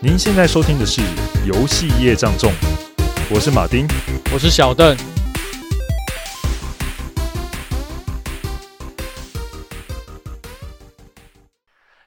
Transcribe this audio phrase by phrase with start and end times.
[0.00, 1.00] 您现在收听的是
[1.44, 2.52] 《游戏业障重》，
[3.34, 3.84] 我是马丁，
[4.32, 4.96] 我是小邓。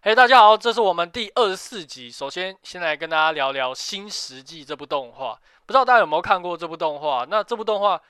[0.01, 2.09] 嘿，大家好，这是我们第二十四集。
[2.09, 5.37] 首先，先来跟大家聊聊《新石纪》这部动画。
[5.65, 7.27] 不知道大家有没有看过这部动画？
[7.29, 8.01] 那这部动画，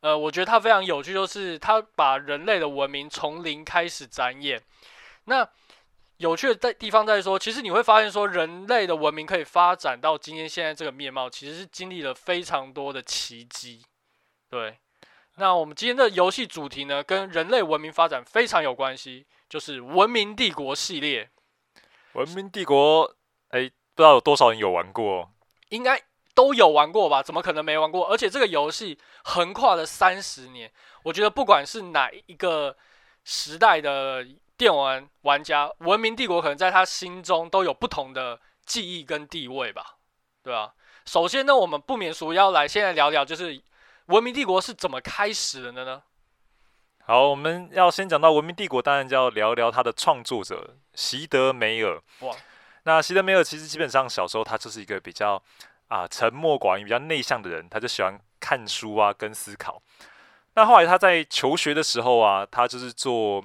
[0.00, 4.60] 呃，我觉得它非常有趣，就是它把人类的文明从零开始展演。
[5.26, 5.48] 那
[6.20, 13.82] 有趣的在地方在说，其实你会发现说，人类的文明可以发展到今天现在这个面貌，其实是经历了非常多的奇迹。
[14.50, 14.78] 对，
[15.36, 21.30] 那我们今天的游戏主题呢，跟人类文明发展非常有关系，就是《文明帝国》系列。
[22.12, 23.14] 文明帝国，
[23.48, 25.30] 哎，不知道有多少人有玩过？
[25.70, 26.02] 应该
[26.34, 27.22] 都有玩过吧？
[27.22, 28.06] 怎么可能没玩过？
[28.06, 30.70] 而且这个游戏横跨了三十年，
[31.04, 32.76] 我觉得不管是哪一个
[33.24, 34.26] 时代的。
[34.60, 39.96] 电玩玩家，《文明帝国》可能在他心中都有不同的记忆跟地位吧，
[40.42, 40.74] 对吧？
[41.06, 43.54] 首先呢，我们不免俗要来先来聊聊，就是
[44.08, 46.02] 《文明帝国》是怎么开始的呢？
[47.06, 51.98] 好，我们要先讲到《文明帝国》，当然就要聊聊他的创作者席德梅尔。
[52.18, 52.36] 哇，
[52.82, 55.42] 那席德梅尔其实基本上小时候他就是一个比较
[55.88, 59.80] 啊沉默寡言、比较内向的人，他就喜欢看书啊跟思考。
[60.52, 63.42] 那后来他在求学的时候啊，他就是做。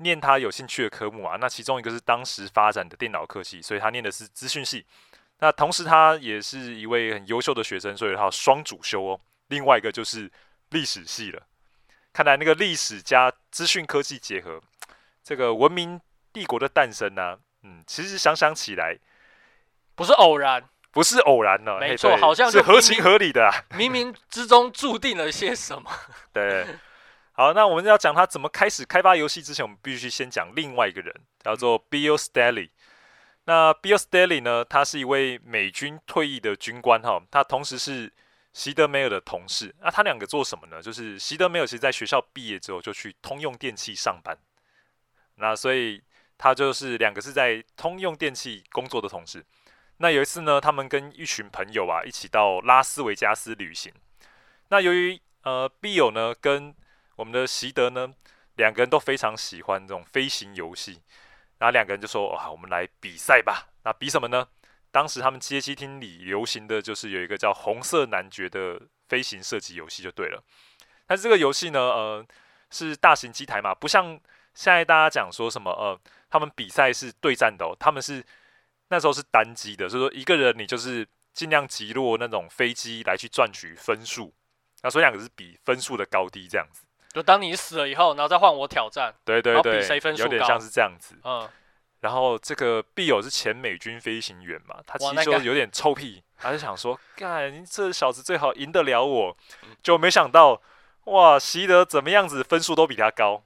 [0.00, 4.84] 念他有兴趣的科目啊，那其中一个是当时发展的电脑科技，所以他念的是资讯系。
[5.38, 9.20] 那同时他也是一位很优秀的学生，所以他有双主修哦。
[9.48, 10.30] 另外一个就是
[10.70, 11.42] 历史系了。
[12.12, 14.60] 看来那个历史加资讯科技结合，
[15.22, 16.00] 这个文明
[16.32, 18.98] 帝国的诞生呢、啊，嗯，其实想想起来
[19.94, 25.90] 不是偶然，不是偶然的，没错，好像是合情合理的、啊，冥冥之中注定了些什么。
[26.32, 26.66] 对。
[27.40, 31.10] 好，那我们要讲他怎么开始开发游戏之前，我们必须先讲另外一个人，
[31.42, 32.68] 叫做 Bill Stely。
[33.44, 38.12] 那 Bill Stely 呢，他是一位美军退役的军官哈，他同时是
[38.52, 39.74] 席德梅尔的同事。
[39.80, 40.82] 那他两个做什么呢？
[40.82, 44.36] 就是席德梅尔其实在学校毕业之后就去通用电器上班，
[45.36, 46.02] 那所以
[46.36, 49.42] 他就是两个是在通用电器工作的同事。
[49.96, 53.90] 那有一次呢，他们跟一群朋友啊一起到拉斯维加斯旅行。
[54.68, 56.74] 那由于呃 Bill 呢跟
[57.20, 58.14] 我们的习德呢，
[58.56, 61.02] 两个人都非常喜欢这种飞行游戏，
[61.58, 64.48] 然后两个人就说：“啊，我们来比赛吧。”那比什么呢？
[64.90, 70.42] 当时他们街机厅里流行的就是有一个叫《红色男爵》的飞行射击游戏，就对了。
[71.06, 72.26] 但是这个游戏呢，呃，
[72.70, 74.18] 是大型机台嘛，不像
[74.54, 76.00] 现在大家讲说什么，呃，
[76.30, 78.24] 他们比赛是对战的哦，他们是
[78.88, 84.32] 那时候是单机的，所以说一个人你就是尽量击落那种飞机来去赚取分数。
[84.82, 86.84] 那所以两个是比分数的高低这样子。
[87.12, 91.16] 就当你死了以后，然后再换我挑战，对对对，比谁分数高，有点像是这样子。
[91.24, 91.48] 嗯，
[92.00, 99.36] 然后这个必友是前美军飞行员嘛，他其实就有点臭屁， 他就想说，干，你这小子最好赢得了我，
[99.82, 100.62] 就没想到，
[101.06, 103.42] 哇，席德怎么样子分数都比他高，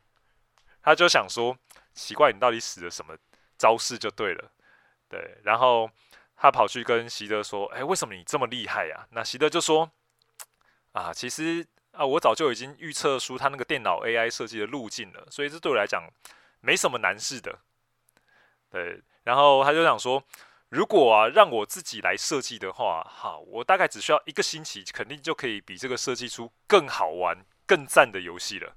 [0.82, 1.56] 他就想说，
[1.94, 3.16] 奇怪，你到底使了什么
[3.56, 4.50] 招式就对了，
[5.08, 5.88] 对，然后
[6.36, 9.06] 他跑去跟席德说，哎，为什么你这么厉害呀？
[9.12, 9.90] 那席德就说，
[10.92, 11.66] 啊，其实。
[11.96, 16.08] 啊，我早就已经预测出他那个电脑 AI 设计的路径了，所以这对我来讲
[16.60, 17.58] 没什么难事的。
[18.70, 20.22] 对，然后他就想说，
[20.70, 28.74] 如果啊让我自己来设计的话，哈，我大概只需要一个星期，肯定就可以比这个设计出更好玩、更赞的游戏了。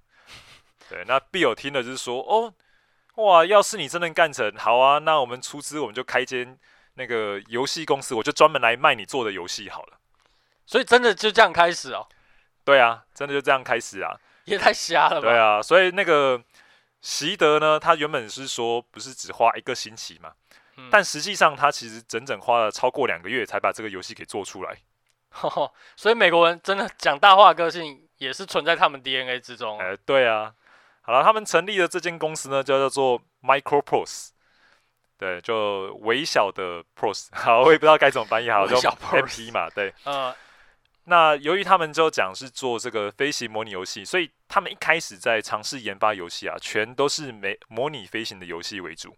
[0.88, 2.54] 对，那 Bill 听了就是说，哦，
[3.16, 6.60] 哇，要是你真能干成，好啊，那我们出资，我们就开间
[6.94, 10.00] 那个游戏公司，我就专门来卖你做的游戏好了。
[10.68, 12.08] 所以真的就这样开始哦。
[12.68, 14.14] 对啊，真的就这样开始啊，
[14.44, 15.30] 也太瞎了吧！
[15.30, 16.44] 对啊，所以那个
[17.00, 20.34] 席德呢，他原本是说不是只花一个星期嘛，
[20.76, 24.76] 嗯、但实际上他其实整整花了超过两个月才把这个游戏给做出来。
[25.30, 29.80] 呵呵，所以美国人真的讲大话个性也是存在他们 DNA 之中。
[29.80, 30.54] 哎，对啊，
[31.00, 34.32] 好了，他们成立的这间公司呢，就叫做 Microprose，
[35.18, 40.36] 对，就微小的 Prose， 好，我也不知道该怎么翻译，好，就 MP 嘛，对，嗯。
[41.10, 49.16] 那由于他们就讲是做这个飞行模拟游戏，所以他们一开始在尝试研发游戏啊，全都是没模拟飞行的游戏为主。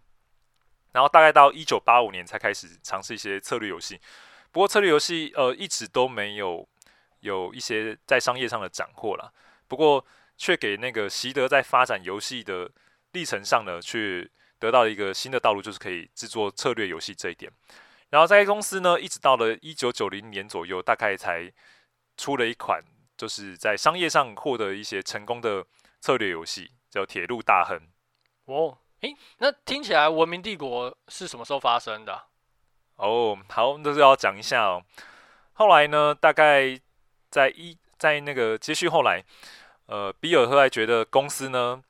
[0.92, 4.00] 然后大概到一九八五年才开始尝试一些策略游戏。
[4.52, 6.64] 不过策略游戏呃一直都没有
[7.20, 9.28] 有一些在商业上的斩获啦。
[9.66, 12.70] 不过却给那个席德在发展游戏的
[13.14, 14.24] 历程上呢，却
[14.60, 17.50] 得到一个新的道路，就是可以制作策略游戏这一点。
[18.10, 21.52] 然后在公司呢，一直到了一九九零年左右，大概才。
[22.20, 22.84] 出了一款
[23.16, 25.64] 就是在商业上获得一些成功的
[26.00, 27.78] 策略游戏，叫《铁路大亨》。
[28.44, 32.24] 哦，诶，那听起来《文明帝国》是什么时候发生的？
[32.96, 34.82] 哦，好，那就要讲一下哦。
[35.54, 36.78] 后来呢，大概
[37.30, 39.24] 在一在那个接续后来，
[39.86, 41.82] 呃，比尔后来觉得公司呢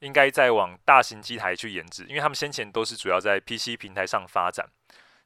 [0.00, 4.68] 应该再往大型机台去研制，因为他们先前都是主要在 PC 平台上发展。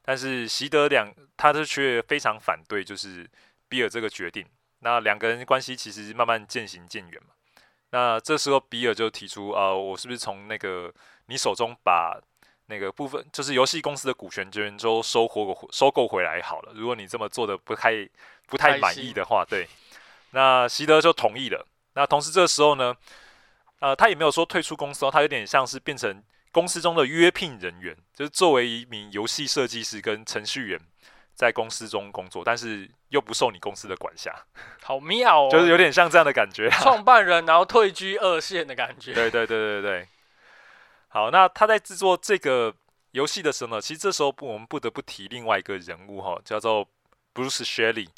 [0.01, 3.29] 但是习德两他是却非常反对，就是
[3.69, 4.45] 比尔这个决定。
[4.79, 7.33] 那两个人关系其实慢慢渐行渐远嘛。
[7.89, 10.93] 那这时候比尔就提出啊、呃，我是不是从那个
[11.27, 12.19] 你手中把
[12.67, 16.73] 那个部分，就是游戏公司的股权权都收获收购回来好了？
[16.75, 18.07] 如果你这么做的不太
[18.45, 19.67] 不太满意的话，对。
[20.31, 21.65] 那席德就同意了。
[21.93, 22.95] 那同时这个时候呢，
[23.79, 30.79] 呃，他也没有说退出公司哦，他有点像是变成公司中的约聘人员，就是作为一名游戏设计师跟程序员。
[31.37, 34.33] 在公司中工作，但是又不受你公司的管辖，
[34.83, 36.69] 好妙哦，就是有点像这样的感觉。
[36.69, 39.13] 创办人然后退居二线的感觉。
[39.15, 40.07] 对对对对对。
[41.09, 42.73] 好，那他在制作这个
[43.11, 46.87] 游戏的时候呢，其实这时候不，我们不得不提另外一个人物哈，叫做
[47.33, 48.09] Bruce Shelley。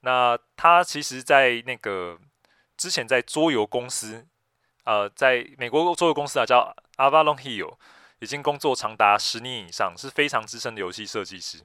[0.00, 2.18] 那他其实，在那个
[2.76, 4.26] 之前在桌游公司，
[4.84, 7.76] 呃，在美国桌游公司啊，叫 Avalon Hill，
[8.18, 11.58] 已经工作长达十年以上，是非常资深的游戏设计师。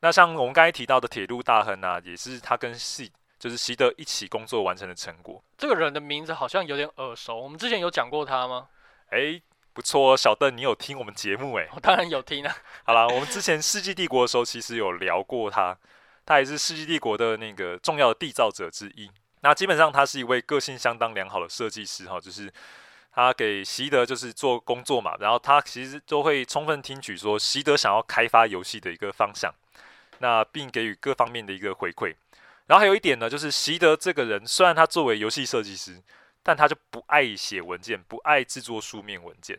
[0.00, 5.42] 那像我们刚才提到的铁路大亨啊，也是他跟习就是习德一起工作完成的成果。
[5.58, 8.68] 这个人的名字好像有点耳熟，我们之前有讲过他吗？
[9.10, 11.68] 诶，不错，小邓，你有听我们节目诶？
[11.74, 12.56] 我当然有听啊。
[12.84, 15.76] 好啦，我们之前世纪帝国的时候，其实有聊过他，
[16.24, 19.10] 他也是世纪帝国的那个重要的缔造者之一。
[19.40, 22.52] 那基本上他是一位个性相当良好的设计师哈，就是
[23.12, 29.52] 他给习得就是做工作嘛，然后他其实都会充分听取说习得想要开发游戏的一个方向。
[30.18, 32.14] 那并给予各方面的一个回馈，
[32.66, 36.02] 然后还有一点呢，就是习德这个人虽然他作为游戏设计师，
[36.42, 39.58] 但他就不爱写文件，不爱制作书面文件，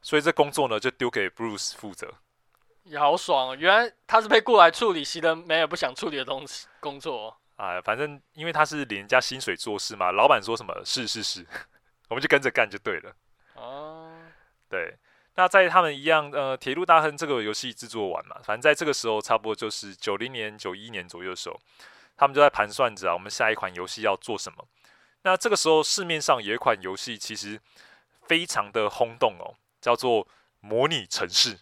[0.00, 2.14] 所以这工作呢就丢给 Bruce 负责。
[2.84, 7.36] 也好爽哦，原来他是被雇来处理习德没有不想处理的东西工作哦。
[7.56, 11.46] 啊，反正因为他是领人家薪水做事嘛，老板说什么是是是，
[12.08, 13.14] 我们就跟着干就对了。
[13.54, 14.10] 哦，
[14.68, 14.96] 对。
[15.36, 21.58] 那在他们一样，呃，铁路大亨这个游戏制作完嘛，反正在这个时候，差不多就是九零年、九一年左右的时候，
[22.16, 24.66] 他们就在盘算着啊，我们下一款游戏要做什么。
[25.22, 27.60] 那这个时候，市面上有一款游戏其实
[28.26, 30.24] 非常的轰动哦，叫做
[30.60, 31.54] 《模拟城市》。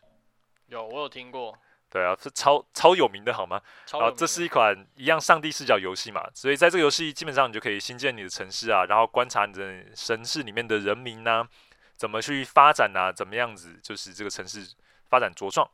[0.67, 1.57] 有，我有听过。
[1.91, 3.61] 对啊，是超超有名的，好吗？
[3.87, 4.13] 超有名。
[4.13, 11.49] 啊，这是一款一样上帝视角游戏嘛，所以在这个游戏基本上你就可以新建你的城市啊，然后观察你的城市里面的人民呐、啊。
[11.99, 13.13] 怎么去发展、啊？
[13.13, 14.67] 怎么样子就是这个城市
[15.11, 15.69] 发展茁壮？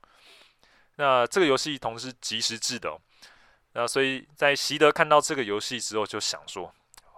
[0.97, 2.99] 那这个游戏同时是即时制的、
[3.75, 6.73] 那所以在习得看到这个游戏之后，就想说：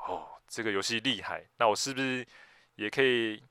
[0.09, 2.27] 哦，这个游戏厉害，那我是不是
[2.75, 3.43] 也可以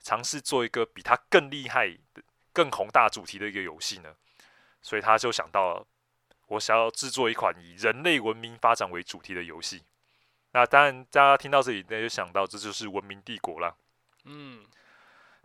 [0.00, 1.90] 尝试做一个比它更厉害、
[2.52, 4.14] 更宏大主题的一个游戏呢？
[4.82, 5.84] 所以他就想到，
[6.46, 9.82] 我想要制作一款以人类文明发展为主题的游戏。
[10.52, 13.76] 那当然，大家听到这里，那就想到这就是《文明帝国》了。
[14.24, 14.64] 嗯。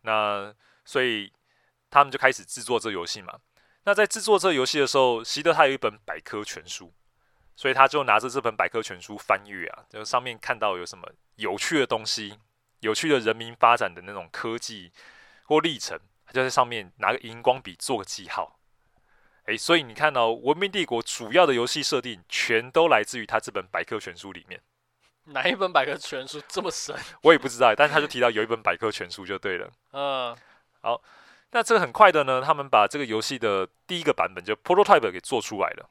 [0.06, 0.54] 那
[0.86, 1.34] 所以
[1.90, 3.40] 他们就开始制作这游戏嘛。
[3.84, 6.94] 那在制作这游戏的时候，习得他有一本百科全书，
[7.56, 12.40] 所以他就拿着这本百科全书翻阅啊，就上面看到有什么有趣的东西、
[12.80, 14.92] 有趣的人民发展的那种科技
[15.44, 18.60] 或历程，他就在上面拿个荧光笔做个记号。
[19.46, 24.60] 诶，所以你看到、《文明帝国》主要的游戏设定，全都来自于他这本百科全书里面。
[25.26, 26.96] 哪一本百科全书这么神？
[27.24, 29.72] 我也不知道，但是他就提到有一本百科全书就对了。
[29.92, 30.36] 嗯，
[30.82, 31.02] 好，
[31.52, 35.90] 那这个很快的呢，他们把这个游戏的第一个版本就 prototype 给做出来了。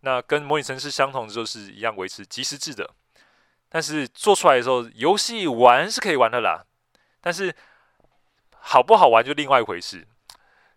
[0.00, 2.88] 那跟模拟城市相同，就是一样维持即时制的。
[3.68, 6.64] 但是做出来的时候，游戏玩是可以玩的啦，
[7.20, 7.54] 但是
[8.58, 10.06] 好不好玩就另外一回事。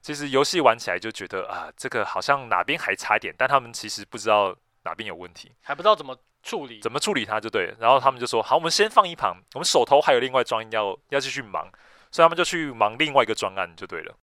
[0.01, 6.17] 其实游戏玩起来就觉得啊，这个好像哪边还差一点，但他们其实不知道哪边有问题，还不知道怎么。
[6.48, 11.70] 处理怎么处理它就对，然后他们就说好，我们先放一旁，我们手头还有另外专案要要继续忙，
[12.10, 14.16] 所以他们就去忙另外一个专案就对了。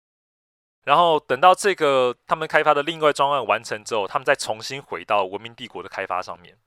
[0.86, 6.58] 然后等到这个他们开发的另外专案完成之后，他们再重新回到文明帝国的开发上面。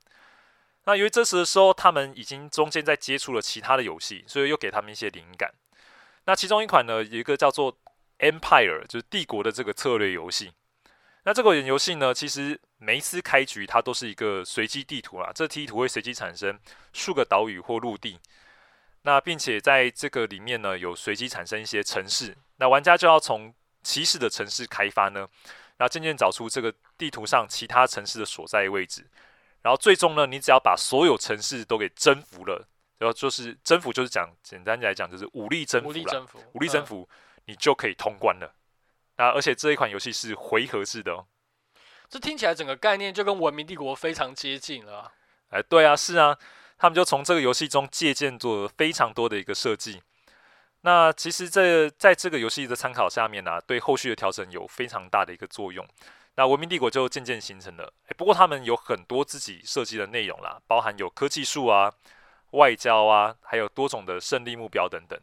[0.84, 5.52] 那由于这时的时候他们已经中间在接触了其他的游戏，所以又给他们一些灵感。
[6.26, 7.76] 那其中一款呢，有一个叫做
[8.18, 10.52] Empire，就是帝国的这个策略游戏。
[11.26, 16.56] 那这个游戏呢，其实每一次开局它都是一个随机地图啦，这地图会随机产生
[16.92, 18.21] 数个岛屿或陆地，
[19.02, 23.52] 那并且在这个里面呢，有随机产生一些城市，那玩家就要从
[23.83, 25.28] 起始的城市开发呢，
[25.78, 29.04] 然后渐渐找出这个地图上其他城市的所在位置，
[29.62, 32.64] 然后最终呢，你只要把所有城市都给征服了，
[32.99, 37.09] 然后就是征服就是讲简单来讲就是武力征服啦，武力征服，武力征服，
[37.47, 38.54] 你就可以通关了。
[39.18, 41.26] 那而且这一款游戏是回合制的哦，
[42.08, 45.12] 这听起来整个概念就跟《文明帝国》非常接近了啊。
[45.50, 46.38] 哎，对啊，是啊，
[46.76, 50.02] 他们就从这个游戏中借鉴做了非常多的一个设计。
[50.82, 55.87] 那其实这在这个游戏的参考下面呢、啊，对后续的调整有非常大的一个作用。
[56.35, 57.92] 那《文明帝国》就渐渐形成了。
[58.08, 61.92] 哎，不过他们有很多自己设计的内容啦，包含有科技树啊、
[62.50, 65.18] 外交啊，还有多种的胜利目标等等。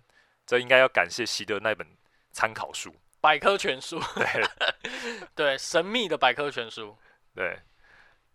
[0.45, 1.87] 这应该要感谢习得那本
[2.31, 2.93] 参考书。
[3.23, 4.27] 百科全书，对
[5.33, 6.97] 对，神秘的百科全书，
[7.33, 7.45] 对。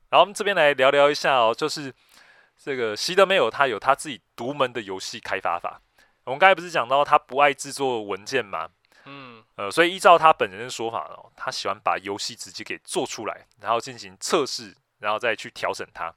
[0.09, 1.93] 然后我们这边来聊聊一下哦，就是
[2.57, 5.83] 这个西德没有他有他自己独门的游戏开发法。
[6.25, 8.71] 我们刚才不是讲到他不爱制作文件吗？
[9.05, 16.11] 嗯，呃，所以依照他本人的说法哦，他喜欢把游戏直接给做出来，然后进行测试，然后再去调整它。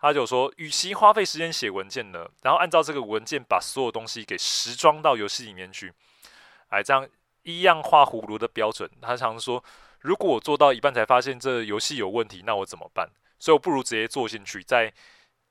[0.00, 5.92] 他就说，与其花费时间写文件呢，然后按照这个文件把所有东西给实装到游戏里面去，
[6.68, 7.04] 哎，这样。
[7.42, 9.64] 一样画葫芦的标准，他常说
[10.00, 14.92] ：“如果我做到一半才发现这游戏有问题，那我怎么办？”所以我不如直接做进去，在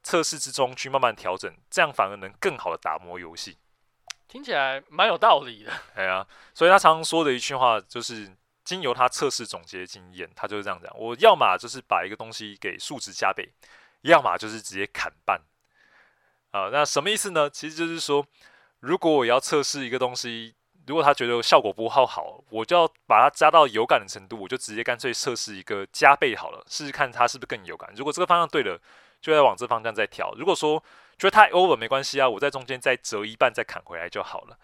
[0.03, 3.57] 测试之中去慢慢调整，这样反而能更好的打磨游戏。
[4.27, 5.71] 听起来蛮有道理的。
[5.95, 8.29] 哎呀，所以他常常说的一句话就是：
[8.63, 13.49] 经由他测试总结经验，他就是这样讲：我要么就是把一个东西给数值加倍，
[14.01, 15.41] 要么就是直接砍半。
[16.51, 17.49] 啊，那什么意思呢？
[17.49, 18.25] 其实就是说，
[18.81, 20.53] 如果我要测试一个东西。
[20.87, 27.91] 如果他觉得效果不好，好，我就要把它加到有感的程度，我就直接干脆测试一个加倍好了，试试看它是不是更有感。
[27.95, 28.79] 如果这个方向对了，
[29.19, 30.33] 就要往这方向再调。
[30.37, 30.81] 如果说
[31.17, 34.57] 觉得太 over 没关系啊，我在中间再折一半再砍回来就好了。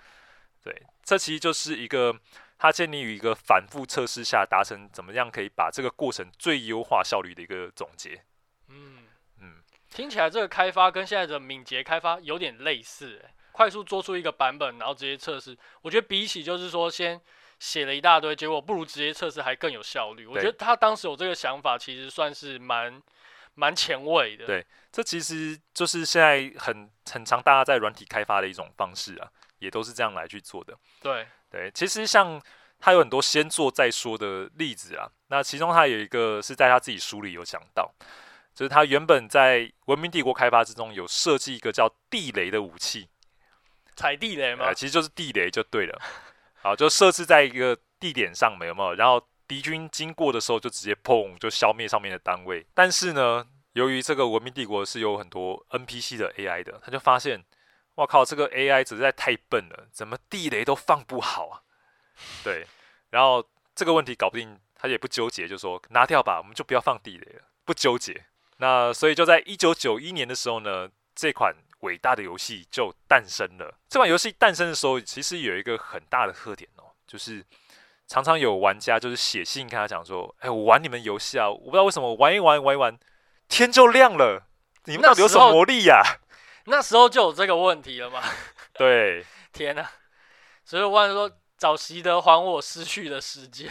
[0.63, 2.17] 对，这其实就是一个
[2.57, 8.23] 它建立于一个反复测试下达成怎么样可以把这个过程最优化效率的一个总结。
[8.69, 8.99] 嗯
[9.41, 9.55] 嗯，
[9.89, 13.33] 听起来这个开发跟现在的敏捷开发有点类似，欸。
[13.53, 15.57] 快速做出一个版本，然后直接测试。
[15.81, 17.21] 我觉得比起就是说先
[17.59, 20.25] 写了一大堆，结果不如直接测试还更有效率。
[20.25, 23.01] 我觉得他当时有这个想法，其实算是蛮
[23.53, 24.45] 蛮前卫的。
[24.45, 29.29] 对，这其实就是现在很很常大家在软体开发的一种方式啊，
[29.59, 30.75] 也都是这样来去做的。
[31.01, 32.41] 对对，其实像
[32.79, 35.07] 他有很多先做再说的例子啊。
[35.27, 37.89] 那其中他有一个是在他自己书里有讲到，
[38.53, 43.07] 就是他原本在文明帝国开发之中有设计一个叫地雷的武器。
[43.95, 44.73] 踩地雷吗？
[44.73, 46.01] 其实就是地雷就对了。
[46.61, 48.93] 好，就设置在一个地点上面，有没有？
[48.95, 52.65] 然后敌军经过的时候就直接砰，就消灭上面的单位。
[52.73, 57.43] 但是呢，由于这个文明帝国是有很多 NPC 的 AI 的，他就发现，
[57.95, 61.61] 哇靠，这个 AI 实在太笨了，怎么地雷都放不好啊？
[62.43, 62.65] 对，
[63.09, 63.45] 然后
[63.75, 68.25] 这个问题搞不定，他也不纠结，就说拿掉吧，我们就不要放地雷了，不纠结。
[68.57, 71.53] 那所以就在一九九一年的时候呢，这款。
[71.83, 73.73] 伟大的游戏就诞生了。
[73.87, 77.45] 这款游戏诞生的时候，其实有一个很大的特点哦，就是
[78.07, 82.97] 常常有玩家就是写信跟他讲说：“哎，我玩你们游戏啊，我不知道为什么玩一玩玩一玩，
[83.47, 84.47] 天就亮了。
[84.85, 86.01] 你们到底有什么魔力呀？”
[86.65, 88.21] 那时候就有这个问题了吗？
[88.73, 89.89] 对， 天哪！
[90.65, 93.69] 所以我问说：“找习得还我失去的时间。”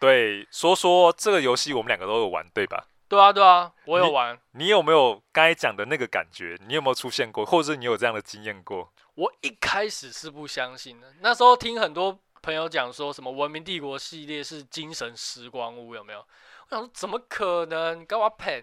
[0.00, 2.86] 对，说说这个游戏，我们两个都有玩，对吧？
[3.08, 4.38] 对啊，对啊，我有玩。
[4.52, 6.58] 你，你有没有刚才讲的那个感觉？
[6.66, 8.92] 你有没有出现过，或者是你有这样的经验过？
[9.14, 11.14] 我一开始是不相信的。
[11.20, 16.18] 那时候听很多朋友讲说什么《文明帝国》系列是精神时光屋，有没有？
[16.18, 18.04] 我想说怎么可能？
[18.04, 18.62] 跟我骗！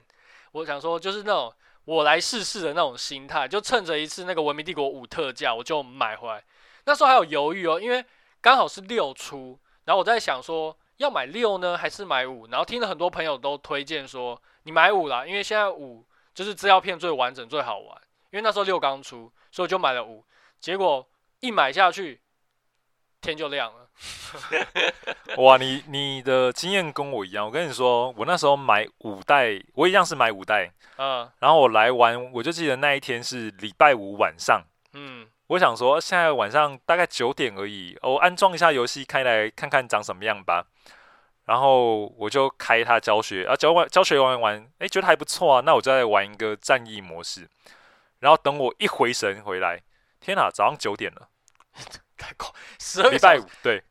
[0.51, 1.51] 我想说就是那种
[1.85, 6.43] 我来试试的那种心态，就趁着一次那个《文明帝国五》特价，我就买回来。
[6.85, 8.05] 那时候还有犹豫哦，因为
[8.41, 10.77] 刚好是六出，然后我在想说。
[10.97, 12.47] 要买六呢，还是买五？
[12.47, 18.01] 然后听了很多朋友都推荐说，你买五啦，因为现在五就是资料片最完整、最好玩。
[18.31, 20.25] 因为那时候六刚出，所以我就买了五。
[20.59, 21.07] 结果
[21.39, 22.19] 一买下去，
[23.21, 23.89] 天就亮了。
[25.37, 27.45] 哇，你你的经验跟我一样。
[27.45, 30.69] 我跟你说，我那时候买五代，我一样是买五代。
[30.97, 31.31] 嗯。
[31.39, 34.65] 然后我来玩，我就记得那一天是礼拜五晚上。
[34.93, 35.27] 嗯。
[35.47, 40.65] 我想说，现在晚上大概九点而已，我安装一下游戏，开来看看长什么样吧。
[41.45, 45.61] 然后我就开它教学，啊，教完教学玩一玩，哎，觉得还不错啊。
[45.63, 47.47] 那我就再玩一个战役模式。
[48.19, 49.79] 然后等我一回神回来，
[50.19, 51.27] 天哪，早上九点了，
[52.17, 52.49] 太快，
[52.79, 53.83] 十二礼拜五，对，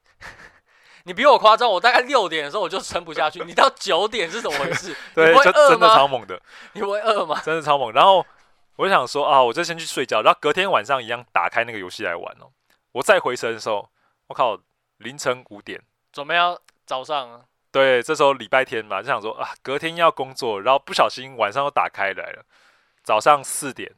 [1.04, 1.70] 你比我夸张。
[1.70, 4.96] 我大概六点的时候我就撑不下去，你到九点是怎么回事？
[5.14, 5.32] 对，
[5.68, 6.42] 真的超猛的，
[6.73, 7.40] 你会饿吗？
[7.44, 7.92] 真的超猛。
[7.92, 8.26] 然后
[8.76, 12.50] 我就想说啊，我就先去睡觉，然后隔天晚上一样打开那个游戏来玩哦。
[12.93, 13.88] 我再回神的时候，
[14.28, 14.59] 我靠，
[14.99, 15.81] 凌晨五点，
[16.12, 16.61] 准备要？
[16.87, 22.45] 早上啊，对，这时候礼拜天嘛，就想说啊，隔天要工作，然后不小心晚上又打开来了，
[23.02, 23.90] 早上四点，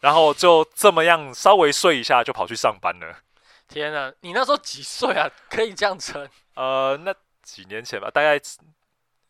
[0.00, 3.20] 然后就这么样稍微睡一下就跑去上班了。
[3.68, 5.30] 天啊，你那时候几岁啊？
[5.48, 6.28] 可以这样撑？
[6.54, 8.38] 呃，那几年前吧，大概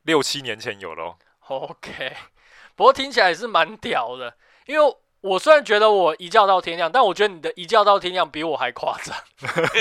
[0.03, 1.17] 六七年前有咯。
[1.47, 2.17] OK，
[2.75, 4.35] 不过听起来也是蛮屌的，
[4.67, 9.17] 因为我虽然觉得我一觉到天亮，但我觉得你的一觉到天亮比我还夸张。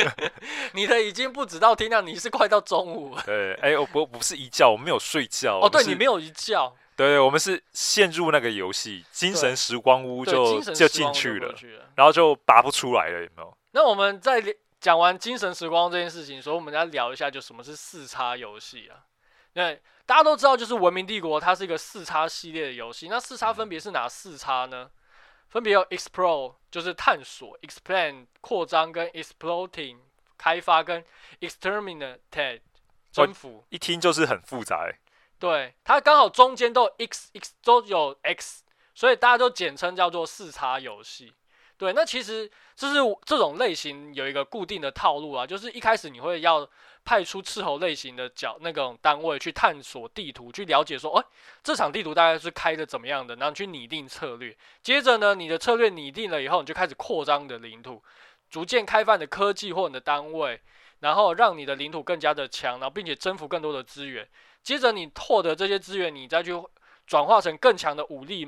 [0.73, 3.23] 你的已经不止到天亮，你是快到中午了。
[3.25, 5.59] 对，哎、欸，我不不是一觉，我没有睡觉。
[5.59, 6.71] 哦，对你没有一觉。
[6.95, 13.57] 对，我们是陷入那个游戏精神时光屋就就进去了，去了然后就拔不出来了，有没有？
[13.71, 14.43] 那我们在
[14.79, 19.09] 讲完精神时光这件事情，所以我们来聊一下，就什么是四叉游戏啊？
[19.53, 23.07] 对，大家都知道，就是文明帝国它是一个四叉系列的游戏。
[23.09, 24.89] 那四叉分别是哪四叉呢？
[25.49, 29.97] 分别有 explore 就是探索，expand 扩张跟 exploiting
[30.37, 31.03] 开发跟
[31.41, 32.61] exterminate
[33.11, 33.65] 征服。
[33.69, 34.97] 一听就是很复杂欸。
[35.37, 38.63] 对，它刚好中间都有 x x 都有 x，
[38.95, 41.33] 所以大家都简称叫做四叉游戏。
[41.77, 46.69] 对，那其实就是这种类型有一个固定的套路啊，就是一开始你会要
[47.03, 51.25] 派出斥候类型的角那种单位去探索地图，去了解说，哎，
[51.63, 54.55] 这场地图大概是开的怎么样的，然后去拟定策略。
[54.81, 58.01] 接着呢，你的策略拟定了以后，你就开始扩张你的领土，
[58.49, 60.61] 逐渐开发你的科技或你的单位，
[60.99, 64.27] 然后让你的领土更加的强，然后并且征服更多的资源。
[64.61, 66.51] 接着你获得这些资源，你再去
[67.07, 68.47] 转化成更强的武力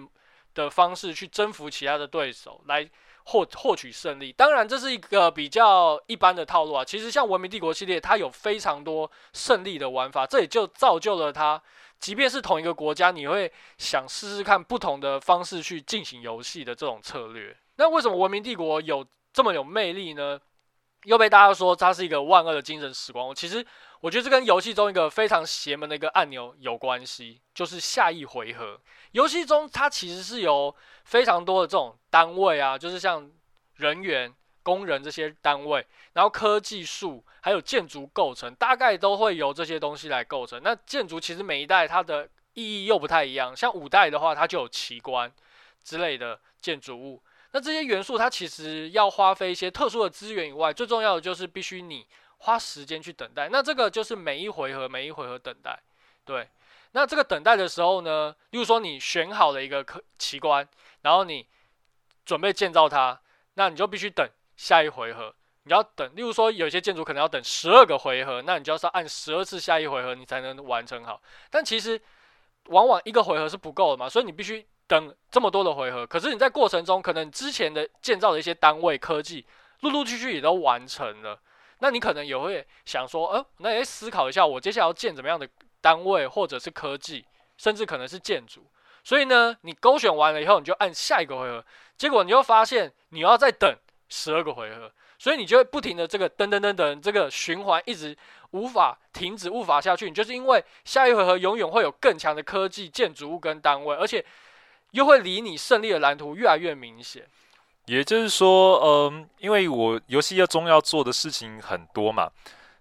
[0.53, 2.87] 的方式去征服其他的对手，来
[3.25, 4.31] 获获取胜利。
[4.31, 6.83] 当然，这是一个比较一般的套路啊。
[6.83, 11.61] 其实像《文明帝国》系列，它有非常多胜利的玩法，这也就造就了它。
[11.99, 17.55] 即便是同一个国家，你会想试试看不同的方式去进行游戏的这种策略。
[17.77, 20.39] 那为什么《文明帝国》有这么有魅力呢？
[21.05, 23.33] 又被大家说它是一个万恶的精神时光。
[23.33, 23.65] 其实。
[24.03, 28.77] 我觉得这跟游戏中一个非常邪门的一个按钮有关系，就是下一回合。
[29.13, 33.31] 游戏中它其实是由非常多的这种单位啊，就是像
[33.77, 40.61] 人员、工人这些单位，然后科技树还有建筑构成，大概都会由这些东西来构成。
[40.61, 45.31] 那建筑其实每一代它的意义又不太一样，像五代的话，它就有奇观
[45.81, 47.23] 之类的建筑物。
[47.53, 52.05] 那这些元素它其实要花费一些特殊的资源以外，最重要的就是必须你。
[52.45, 55.79] 花时间去等待，那这个就是每一回合每一回合等待，
[56.25, 56.45] 对。
[56.91, 59.85] 那这个等待的时候呢，例如说你选好了一个
[60.17, 60.67] 奇观，
[61.03, 61.47] 然后你
[62.25, 63.17] 准备建造它，
[63.53, 66.13] 那你就必须等下一回合，你要等。
[66.17, 71.21] 例如说有些建筑可能要等十二个回合，那你就要按十二次下一回合，你才能完成好。
[71.49, 71.97] 但其实
[72.65, 76.05] 往往一个回合是不够的嘛，所以你必须等这么多的回合。
[76.05, 79.43] 可是你在过程中，可能之前的建造的一些单位科技，
[79.79, 81.39] 陆陆续续也都完成了。
[81.79, 85.49] 那你可能也会想说，呃，那也思考一下，我接下来要建怎么样的
[85.81, 87.25] 单位，或者是科技，
[87.57, 88.63] 甚至可能是建筑。
[89.03, 91.65] 所以呢，你勾选完了以后，你就按下一个回合，
[91.97, 93.75] 结果你又发现你要再等
[94.09, 98.15] 十二个回合，所以你就会不停的这个噔噔噔噔这个循环一直
[98.51, 100.07] 无法停止，无法下去。
[100.07, 104.23] 你就是因为下一回合永远会有更强的科技、建筑物跟单位，而且
[104.93, 107.27] 又会离你胜利的蓝图越来越明显。
[107.85, 112.29] 也就是说，嗯，因为我游戏要中要做的事情很多嘛，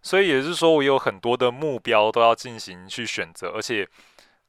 [0.00, 3.88] 所以也就是说，我有很多的目标都要进行去选择，而且，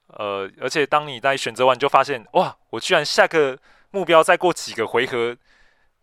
[0.08, 3.58] 呃，而且当你在选择完，你就发现，哇，我居然下个
[3.90, 5.36] 目标再过几个回合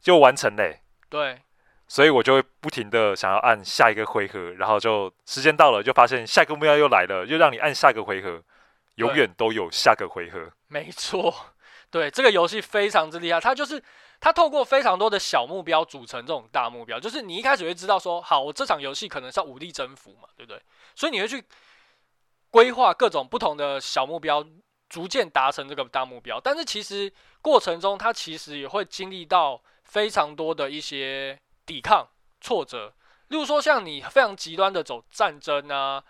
[0.00, 0.80] 就完成嘞。
[1.08, 1.38] 对，
[1.86, 8.42] 所以我就会不停的想要按下一个回合，然后就时间到了，就发现下个目标又来了，又让你按下个回合，
[9.06, 10.50] 永远都有下个回合。
[10.68, 11.34] 没错，
[11.90, 13.82] 对，这个游戏非常之厉害，它就是。
[14.22, 20.60] 它透过非常多的小目标组成这种大目标，就是你一开始会知道说，好，我这场游戏可能是要武力征服嘛，对不对？
[20.94, 21.42] 所以你会去
[22.50, 24.44] 规划各种不同的小目标，
[24.90, 26.38] 逐渐达成这个大目标。
[26.38, 27.10] 但是其实
[27.40, 32.06] 过程中，它其实也会经历到非常多的一些抵抗、
[32.42, 32.92] 挫折。
[33.28, 36.04] 例如说，像你非常极端的走战争啊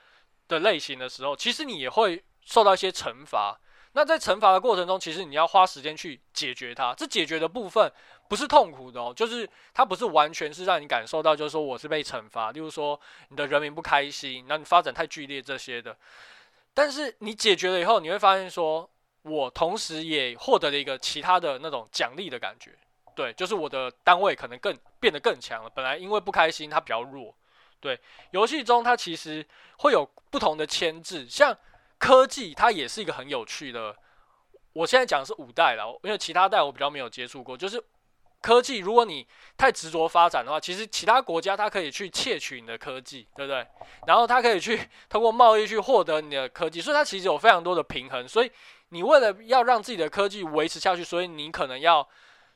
[0.49, 3.59] 的类型的时候，其实你也会受到一些惩罚。
[3.93, 6.95] 那在惩罚的过程中，其实你要花时间去解决它。
[6.95, 7.93] 这解决的部分
[8.29, 12.53] 不是痛苦的哦，就是它不是完全是让你感受到，就是说我是被惩罚。
[12.53, 12.99] 例如说
[13.31, 15.97] 你的人民不开心，那你发展太剧烈这些的。
[16.73, 18.89] 但是你解决了以后，你会发现说，
[19.23, 22.71] 我同时也获得了一个其他的那种奖励的感觉。
[23.17, 25.69] 对，就是我的单位可能更变得更强了。
[25.69, 27.35] 本来因为不开心，它比较弱。
[27.81, 27.99] 对，
[28.31, 29.45] 游戏中它其实
[29.79, 31.59] 会有不同的牵制，像。
[32.01, 33.95] 科技它也是一个很有趣的，
[34.73, 37.57] 我现在讲的是五代了，因为其他代我比较没有接触过。
[37.57, 37.81] 就是
[38.41, 39.25] 科技，如果你
[39.59, 43.67] 太执着发展的话，其实其他国家它可以去窃取你的科技，对不对？
[44.07, 48.27] 然后它可以去通过贸易去获得你的科技，所以它其实有非常多的平衡。
[48.27, 48.51] 所以
[48.89, 52.09] 你为了要让自己的科技维持下去，所以你可能要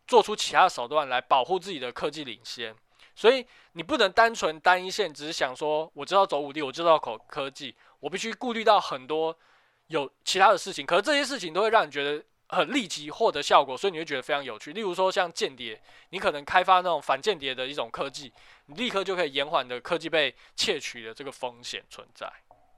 [0.06, 2.74] 做出其他手段来保护自己的科技领先。
[3.14, 7.74] 所以你不能单纯单一线，只是想说我知道走五 D，，我知道口科技。
[8.00, 9.34] 我必须顾虑到很多
[9.86, 14.74] 有其他的事情，可是这些事情都会让你觉得很立即获得效果，所以你会觉得非常有趣。
[14.74, 18.30] 例如说像间谍，你可能开发那种反间谍的一种科技，
[18.66, 22.30] 你立刻就可以延缓的科技被窃取的这个风险存在。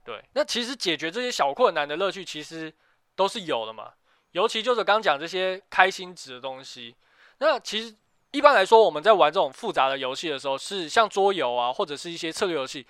[0.05, 2.73] 对，那其实解决这些小困难的乐趣其实
[3.13, 3.91] 都是有的嘛，
[4.31, 6.95] 尤其就是刚讲这些开心值的东西。
[7.39, 7.93] 那其实
[8.37, 12.85] 一般来说，我们在玩这种复杂的游戏的时候，是像桌游啊，或者是一些策略游戏。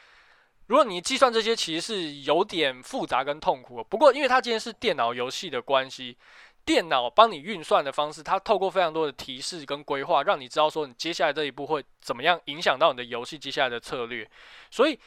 [0.67, 3.83] 如果你计算这些，其实是有点复杂跟痛苦的。
[3.83, 6.17] 不过，因为它今天是电脑游戏的关系，
[6.65, 14.29] 电脑帮你运算的方式，它透过非常多的提示跟规划，让你知道说你接下来这一步会怎么样影响到你的游戏接下来的策略。
[14.69, 14.99] 所以。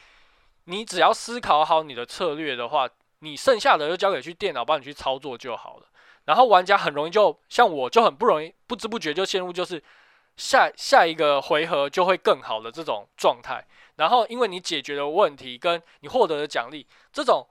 [0.65, 2.87] 你只要思考好你的策略的话，
[3.19, 5.87] 你剩下的就交给去电脑帮你去操作就好了。
[6.25, 9.83] 然后玩家很容易就像我就很不容易不知不觉就陷入就是
[10.37, 13.65] 下下一个回合就会更好的这种状态。
[13.97, 17.47] 然后因为你解决的问题跟你获得的奖励，这种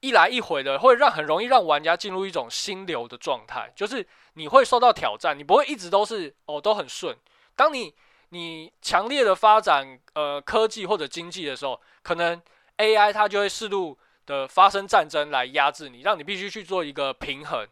[0.00, 7.16] 一来一回的会让很容易让玩家进入一种心流的状态，就是你会受到挑战，你不会一直都是哦都很顺。
[7.54, 7.94] 当你
[8.30, 12.42] 你强烈的发展呃科技或者经济的时候，可能
[12.78, 17.66] AI 它就会适度的发生战争来压制你，让你必须去做一个平衡。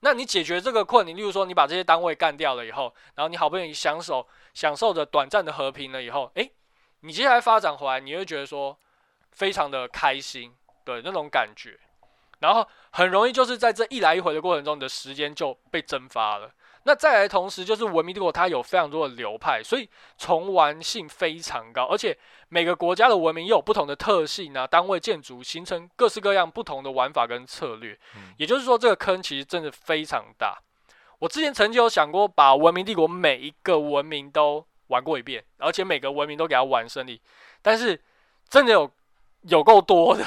[0.00, 6.52] 那你解决这个困难，例如说你把这些单位干掉了以后，然后你好不容易享受享受着短暂的和平了以后，诶，
[7.00, 8.78] 你接下来发展回来，你会觉得说
[9.32, 11.78] 非常的开心，对那种感觉。
[12.40, 16.52] 然后很容易就是在这一来一回的过程中，你的时间就被蒸发了。
[16.88, 22.16] 那再来，同时就是文明帝国，它有非常多的流派，所以重玩性非常高，而且
[22.48, 27.92] 每个国家的文明又有不同的特性啊，单位建筑形成各式各样不同的玩法跟策略。
[28.16, 30.58] 嗯，也就是说，这个坑其实真的非常大。
[31.18, 37.20] 我之前曾经有想过把文明帝国每一个文明都玩过一遍，而且每个文明都给它玩胜利，
[37.60, 38.00] 但是
[38.48, 38.90] 真的有
[39.42, 40.24] 有够多的。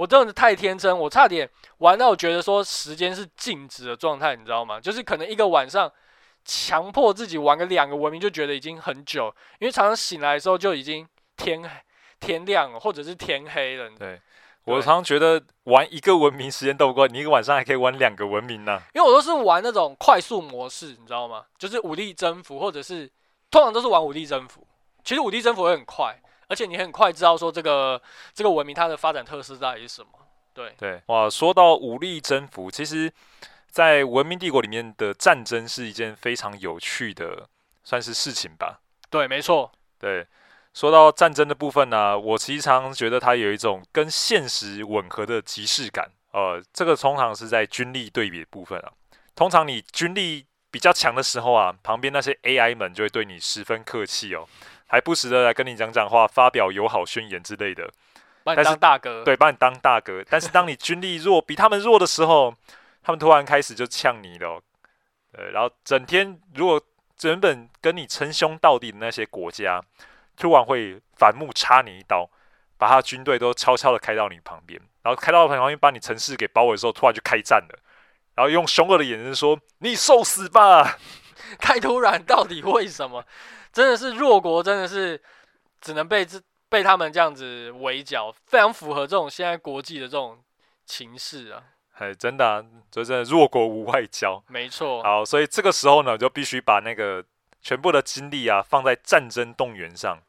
[0.00, 4.80] 我真的是太天真，我差点玩到我觉得说时间是静止的状态，你知道吗？
[4.80, 5.92] 就是可能一个晚上
[6.42, 9.26] 强迫自己玩个两个文明，就觉得已经很久，
[9.58, 11.62] 因为常常醒来的时候就已经天
[12.18, 13.90] 天亮了，或者是天黑了。
[13.98, 14.18] 对，
[14.64, 18.80] 我常常觉得玩一个文明时间都不够，你一个晚上还可以玩两个文明呢。
[18.94, 21.44] 因为我都是玩那种快速模式，你知道吗？
[21.58, 23.06] 就是武力征服，或者是
[23.50, 24.66] 通常都是玩武力征服。
[25.04, 26.18] 其实武力征服会很快。
[26.50, 28.02] 而且你很快知道说这个
[28.34, 30.10] 这个文明它的发展特色到底是什么？
[30.52, 33.10] 对对，哇，说到武力征服，其实，
[33.70, 37.48] 在文明帝国里面的战争是一件非常有趣的，
[37.84, 38.80] 算是事情吧。
[39.08, 39.70] 对，没错。
[40.00, 40.26] 对，
[40.74, 46.10] 说到战争的部分呢、啊，我其实常觉得它有一种跟现实吻合的即视感。
[46.32, 48.90] 呃，这个通常是在军力对比的部分啊。
[49.36, 54.48] 通常你军力比较强的时候啊，旁边那些 AI 们就会对你十分客气哦。
[54.90, 57.88] 还不时的来跟你讲讲话，发表友好宣言之类的，
[58.42, 60.20] 把你当大哥，对，把你当大哥。
[60.28, 62.52] 但是当你军力弱，比他们弱的时候，
[63.00, 64.60] 他们突然开始就呛你了，
[65.32, 66.82] 呃，然后整天如果
[67.22, 69.80] 原本跟你称兄道弟的那些国家，
[70.36, 72.28] 突然会反目插你一刀，
[72.76, 77.78] 把他的军队都悄悄的开到你旁边，然后开到旁边把你城市给包围的时候，突然就开战了，
[78.34, 80.98] 然后用凶恶的眼神说：“你受死吧！”
[81.60, 83.24] 太突然，到底为什么？
[83.72, 85.20] 真的是弱国，真的是
[85.80, 90.38] 只能被这被他们这样子围剿，非常符合这种现在国际的这种
[90.86, 91.62] 情势啊！
[91.98, 95.02] 哎，真的啊，就真的弱国无外交，没错。
[95.02, 97.24] 好，所以这个时候呢，就必须把那个
[97.60, 100.20] 全部的精力啊放在战争动员上。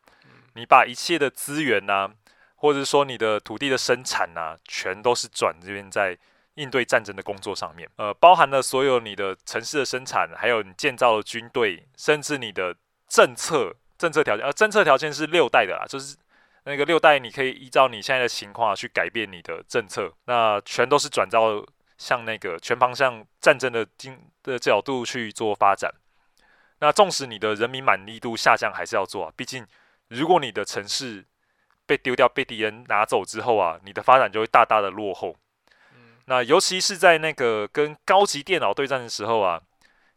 [0.56, 2.12] 你把一切的资源呐、啊，
[2.56, 6.18] 或者说你的土地的生产呐、啊，全都是转这边在
[6.56, 7.90] 应对战争的工作上面。
[7.98, 12.76] 呃，包含了所有你的城市的生产，还有你建造的军队，甚至你的。
[13.12, 16.16] 政策政策条件，呃，政策条件是六代的啦，就是
[16.64, 21.62] 那个六代，你可以依照你现在的情况去改变你的政策，那全都是转到
[21.98, 25.92] 向那个全方向战争的经的角度去做发展。
[26.80, 29.68] 那纵使你的人民满意度下降，还是要做啊，毕竟
[30.08, 31.26] 如果你的城市
[31.86, 35.36] 被丢掉、被敌人拿走之后啊，你的发展就会大大的落后。
[36.28, 39.62] 那尤其是在那个跟高级电脑对战的时候啊。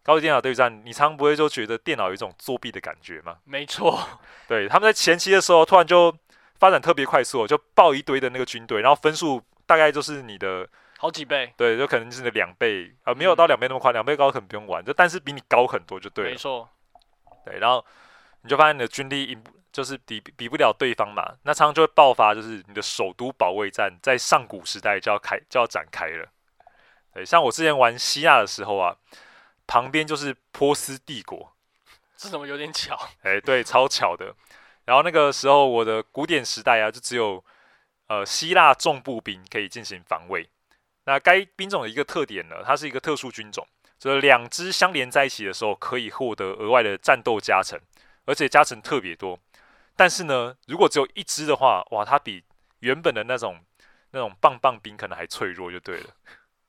[0.04, 3.38] 高级电脑对战，你常不会就觉得电脑有一种作弊的感觉吗？
[3.44, 3.98] 没错，
[4.46, 6.14] 对，他们在前期的时候突然就
[6.58, 16.30] 发展特别快速，就爆一堆的那个军队，然后分数大概就是你的好几倍，对，就可能就是你的两倍啊、呃，没有到两倍那么快，两、嗯、倍高可能不用玩，就但是比你高很多就对了。
[16.32, 16.68] 没错，
[17.46, 17.82] 对，然后
[18.42, 26.28] 你就发现你的军力赢就是比比不了对方嘛，那常常就会爆发，就是你的首都保卫战在上古时代就要开就要展开了。
[27.14, 28.94] 对，像我之前玩西亚的时候啊。
[29.66, 31.54] 旁边就是波斯帝国，
[32.16, 32.94] 这怎么有点巧？
[33.22, 34.34] 哎、欸，对，超巧的。
[34.84, 37.42] 然后那个时候我的古典时代啊，就只有
[38.08, 40.48] 呃希腊重步兵可以进行防卫。
[41.06, 43.66] 那该兵种的一个特点呢，它是一个特殊军种，
[43.98, 47.78] 就是两支相连在一起的时候，可以获得额外的战斗加成，
[48.26, 49.38] 而且加成特别多。
[49.96, 52.42] 但是呢，如果只有一支的话，哇，它比
[52.80, 53.62] 原本的那种
[54.10, 56.10] 那种棒棒兵可能还脆弱，就对了。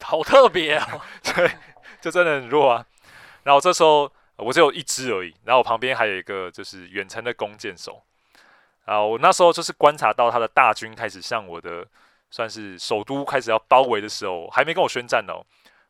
[0.01, 1.01] 好特别啊！
[1.23, 1.49] 对，
[2.05, 2.85] 就真的很弱啊。
[3.41, 8.03] 然后这时候我只有一支而已，然后我旁边还有一个就是远程的弓箭手。
[8.85, 11.83] 啊，我那时候就是观察到他的大军开始向我的
[12.29, 15.41] 算是首都开始要包围的时候，还没跟我宣战哦。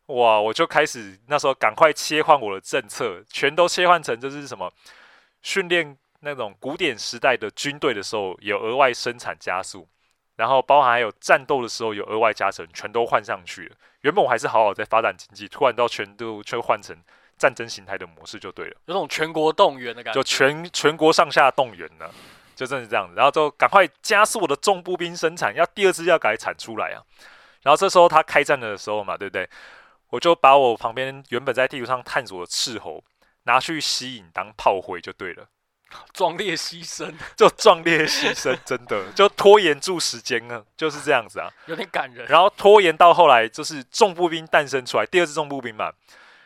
[0.06, 4.72] 哇，我就开始那时候赶快切换我的政策，全都切换成就是什么
[5.42, 9.86] 训练那种古典时代的军队的时候有额外生产加速，
[10.36, 13.76] 然后包含还有战斗的时候有额外加成，全都换上去了。
[14.02, 16.96] 原本我还是好好在发展经济，突然到全都却换成
[17.38, 22.12] 战争形态的模式就对了，有种全国动员的感觉，就全全国上下动员了。
[22.56, 27.04] 就真的是这样子，然后就赶快加速我的重步兵生产，要第二次要改产出来啊！
[27.64, 29.50] 然后这时候他开战的时候嘛，对不对？
[30.10, 33.04] 我就把我旁边原本在地图上探索的斥候
[33.44, 35.46] 拿去吸引当炮灰就对了，
[36.14, 42.26] 壮烈牺牲， 就壮烈牺牲，真的 就拖延住时间啊，就是这样子啊，有点感人。
[42.28, 45.92] 然后拖延到后来就是重步兵诞生出来，第二支重步兵嘛，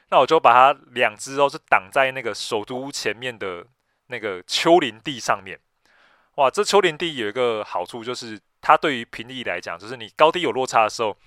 [0.10, 3.65] 那我就把它两支都是挡在那个首都前面的
[4.08, 5.60] 那个丘陵地上面。
[6.36, 11.17] 哇，这丘陵地有一个好处，就是它对于平地来讲，就是你高低有落差的时候，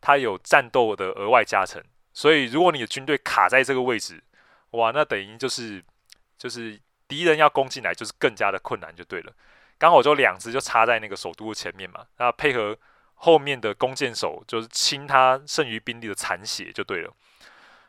[0.00, 1.82] 它有战斗的额外加成。
[2.12, 4.22] 所以，如果你的军队卡在这个位置，
[4.70, 5.84] 哇，那等于就是
[6.36, 9.32] 就是敌人要攻进来，就是更加的困难，就对了。
[9.78, 12.76] 刚好就两只就插在那个首都的前面嘛，那配合
[13.14, 17.12] 后面的弓箭手，就是清他剩余兵力的残血，就对了。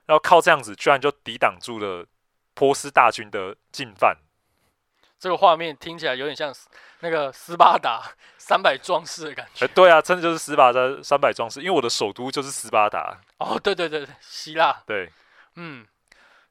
[0.05, 2.05] 然后靠这样子，居然就抵挡住了
[2.53, 4.17] 波斯大军的进犯。
[5.19, 6.53] 这个画面听起来有点像
[6.99, 8.03] 那个斯巴达
[8.37, 9.65] 三百壮士的感觉。
[9.65, 13.19] 哎，对啊，真的就是斯巴达三百壮士，因为我的首都就是斯巴达。
[13.39, 14.83] 哦，对对对对，希腊。
[14.85, 15.11] 对，
[15.55, 15.87] 嗯。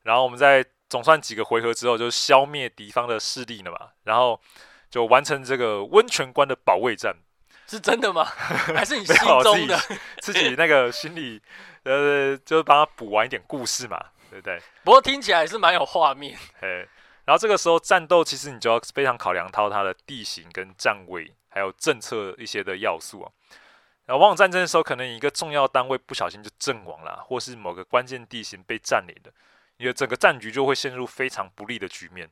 [0.02, 4.40] 然后我们在总算几个回合之后，就消灭敌方的势力了嘛，然后
[4.90, 7.16] 就完成这个温泉关的保卫战。
[7.66, 8.24] 是真的吗？
[8.76, 9.76] 还是你心中的
[10.20, 11.42] 自己，自己那个心里
[11.82, 14.60] 呃，就是帮他补完一点故事嘛，对不对？
[14.84, 16.38] 不过听起来是蛮有画面。
[16.60, 16.86] 哎。
[17.24, 23.32] 然后这个时候战斗，其实你就要非常考量到它的地形跟站位，还有政策一些的要素啊。
[24.04, 29.32] 然后往往战争的时候，可能一个重要单位不小心就阵亡了，或是某个关键地形被占领了，
[29.78, 32.30] 你的整个战局就会陷入非常不利的局面。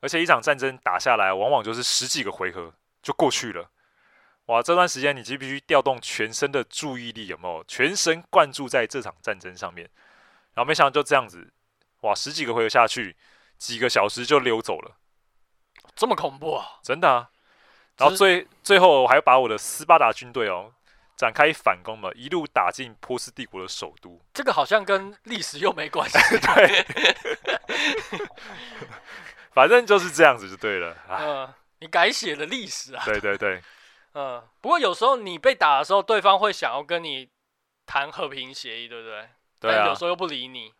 [0.00, 3.70] 而且一场战争打下来，往往就是十几个回合就过去了。
[4.46, 7.64] 哇，这段时间你就必须调动全身的注意力，有没有？
[7.64, 9.88] 全神贯注在这场战争上面。
[10.54, 11.52] 然后没想到就这样子，
[12.02, 13.16] 哇，十几个回合下去。
[13.58, 14.98] 几个小时就溜走了，
[15.96, 16.78] 这么恐怖啊！
[16.80, 17.28] 真的啊！
[17.96, 20.72] 然后最最后，我还要把我的斯巴达军队哦
[21.18, 24.20] 展开反攻嘛，一路打进波斯帝国的首都。
[24.32, 26.86] 这个好像跟历史又没关系， 对，
[29.50, 30.96] 反正就是这样子就对了。
[31.10, 33.02] 嗯，你改写了历史啊？
[33.04, 33.60] 对对对，
[34.14, 34.40] 嗯。
[34.60, 37.28] 不过有时候你被打的时候，对方会想要跟你
[37.84, 39.28] 谈和平协议，对不对？
[39.58, 39.78] 对啊。
[39.78, 40.72] 但有时候又不理你，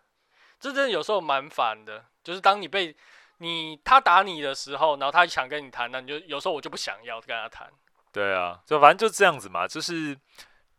[0.60, 2.04] 这真的有时候蛮烦的。
[2.22, 2.94] 就是当你被
[3.38, 7.68] 你他打你的时候，然后他想跟你谈，那你就有时候我就不想要跟他谈。
[8.12, 9.66] 对啊，就反正就这样子嘛。
[9.66, 10.16] 就是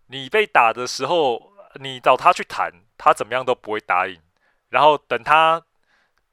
[0.07, 4.19] 你被打的时候，你找他去谈，他怎么样都不会答应。
[4.69, 5.61] 然后等他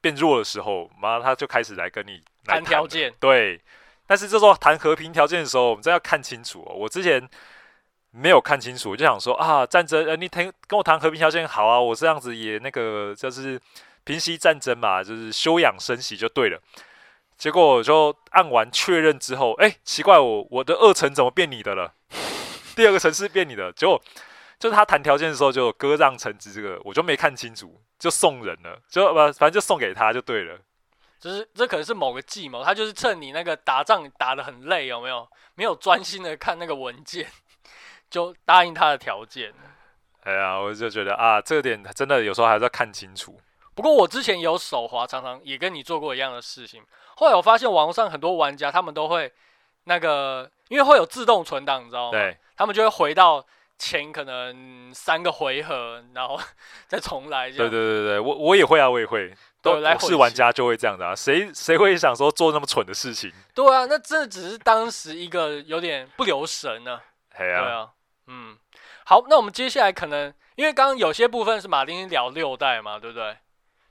[0.01, 3.13] 变弱的时候，妈他就开始来跟你谈条件。
[3.19, 3.61] 对，
[4.05, 6.73] 但是这时候谈和平条件的时候，我们真要看清楚哦。
[6.73, 7.27] 我之前
[8.11, 13.59] 没有看清楚，我就想说啊，战争，呃，你谈跟我谈和平条件好啊，我这样子也那个就是。
[14.03, 16.57] 平息战争嘛，就是休养生息就对了。
[17.37, 21.93] 结果我就按完确认之后，哎，奇怪，我我的二层怎么变你的了？
[22.75, 24.01] 第二个城市变你的，结果
[24.59, 30.59] 就是他谈条件的时候就割让城池，这个我就没看清楚，就送人了，就不反正就送给他就对了。
[31.19, 35.27] 就是这可能是某个计谋，他就是趁你那个打仗打得很累，有没有？
[35.55, 37.27] 没有专心的看那个文件，
[38.11, 39.51] 就答应他的条件。
[40.21, 43.39] 哎呀，我就觉得啊，这个点真的有时候还是要看清楚。
[43.77, 46.81] 不过我之前有手滑，常常也跟你做过一样的事情。
[47.15, 49.31] 后来我发现网络上很多玩家，他们都会
[49.83, 52.17] 那个，因为会有自动存档，你知道吗？
[52.17, 52.35] 对。
[52.55, 53.45] 他们就会回到
[53.77, 56.39] 前可能三个回合，然后
[56.87, 57.51] 再重来。
[57.51, 59.31] 对对对对，我我也会啊，我也会。
[59.61, 63.31] 都来是玩家就会这样的啊，谁谁会想说做那么蠢的事情？
[63.53, 66.99] 对啊，那这只是当时一个有点不留神呢。
[67.37, 67.61] 对啊。
[67.63, 67.89] 对啊。
[68.25, 68.57] 嗯。
[69.05, 73.37] 好，那我们接下来可能因为刚刚有些部分是马丁聊六代嘛，对不对？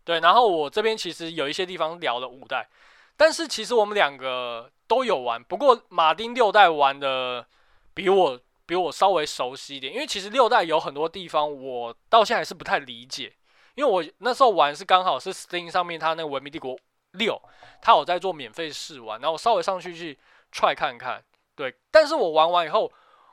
[0.06, 2.68] 对，然后我这边其实有一些地方聊了五代，
[3.16, 7.44] 但是其实我们两个都有玩，不过马丁六代玩的
[7.92, 13.32] 比我比我稍微熟悉一点，因为其实六代有很多地方我到现在还是不太理解，
[13.74, 16.78] 因为我那时候玩是刚好是 Steam 上面它那个文明帝国
[17.10, 17.42] 六，
[17.82, 20.16] 它有在做免费试玩，然后我稍微上去去
[20.52, 21.20] try 看看，
[21.56, 22.92] 对，但是我玩完以后，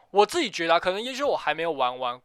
[0.10, 2.20] 我自己觉得、可能也许我还没有玩完，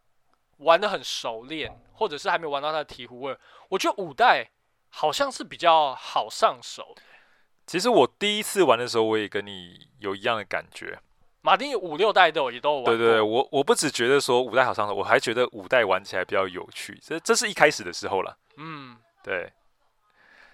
[0.59, 3.37] 玩的很熟练，或者是还没有玩到他的醍醐味，
[3.71, 4.51] 我觉得五代
[4.91, 6.95] 好像是比较好上手。
[7.67, 10.99] 其实我第一次玩的时候，我也跟你有一样的感觉。
[11.41, 12.85] 马丁五六代都有，也都有玩。
[12.85, 16.99] 对对对，我我不只觉得说五代好上手，我还觉得五代玩起来比较有趣。
[17.03, 18.37] 这这是一开始的时候了。
[18.57, 19.53] 嗯，对。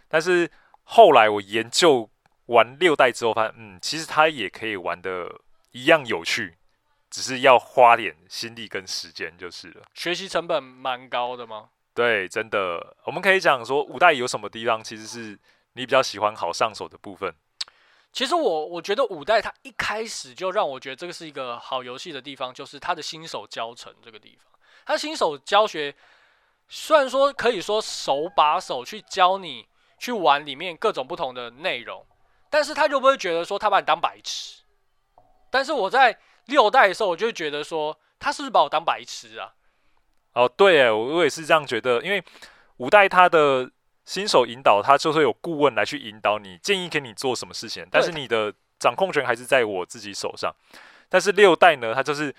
[0.08, 0.50] 但是
[0.82, 2.08] 后来我研究
[2.46, 5.40] 玩六代之后，发现，嗯，其实它也可以玩的
[5.72, 6.58] 一样有趣，
[7.14, 9.82] 只是要花点心力跟时间就是了。
[9.94, 11.68] 学习成本蛮高的吗？
[11.94, 12.96] 对，真的。
[13.04, 15.38] 我们可以讲说五代有什么地方，其实是。
[15.76, 17.34] 你比较喜欢好上手的部分？
[18.12, 24.52] 其实我我觉得五代它一开始就让我觉得这个是一个好游戏的地方，就是它的新手教程这个地方。
[24.86, 25.92] 它新手教学
[26.68, 29.66] 虽然说可以说手把手去教你
[29.98, 32.06] 去玩里面各种不同的内容，
[32.48, 34.62] 但是他就不会觉得说他把你当白痴。
[35.50, 39.52] 但是我在六代的时候，我就会觉得说他是不是把我当白痴啊？
[40.32, 42.22] 哦，对诶，我我也是这样觉得，因为
[42.78, 43.70] 五代他的。
[44.06, 50.54] 新手引导他就是有顾问来去引导你，建议给你做什么事情，但是你的掌控权还是在我自己手上。
[51.08, 52.30] 但是六代呢，它就是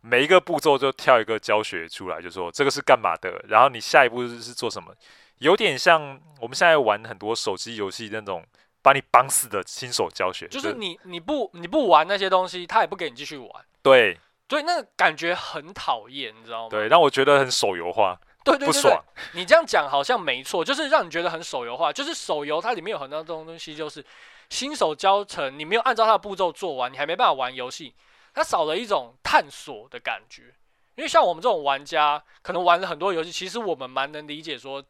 [0.00, 4.94] 每一个步骤就跳一个教学出来，就说这个是干嘛的，然后你下一步是做什么，
[5.38, 6.00] 有点像
[6.38, 8.46] 我们现在玩很多手机游戏那种
[8.82, 13.50] 把你绑死的新手教学，就是你你不你不玩那些东西，他也不给你继续玩。
[13.82, 16.70] 对，所以那个感觉很讨厌，你知道吗？
[16.70, 18.18] 对，让我觉得很手游化。
[18.44, 18.98] 对对对对，
[19.32, 21.92] 你这样讲好像没错，就是让你觉得很手游化。
[21.92, 24.02] 就是手游它里面有很多这种东西，就是
[24.48, 27.94] 新手教程，你没有按照它的步骤做完，你还没办法玩游戏，
[28.32, 30.54] 它少了一种探索的感觉。
[30.94, 34.82] 因为像我们这种玩家，可能玩了很多游戏，其实我们蛮能理解说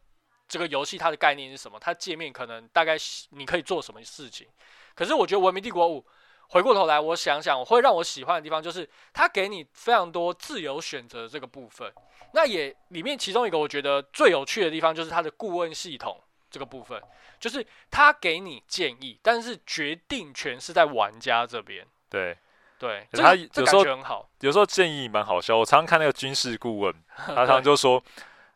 [0.49, 2.97] 这个游戏它的概念是什么，它界面可能大概
[3.29, 4.45] 你可以做什么事情。
[4.93, 6.01] 可是我觉得《文明帝国五》。
[6.51, 11.93] 回过头来，我想想，我会让我喜欢的地方就是它给你非常多自由选择这个部分。
[12.33, 16.99] 那也里面其中一个我觉得最有趣的地方就是它的顾问系统这个部分，
[17.39, 21.85] 就是它给你建议，但是决定权是在玩家这边。
[22.09, 22.35] 对
[22.79, 25.55] 对，他有时候很好，有时候建议蛮好笑。
[25.55, 28.03] 我常常看那个军事顾问， 他常常就说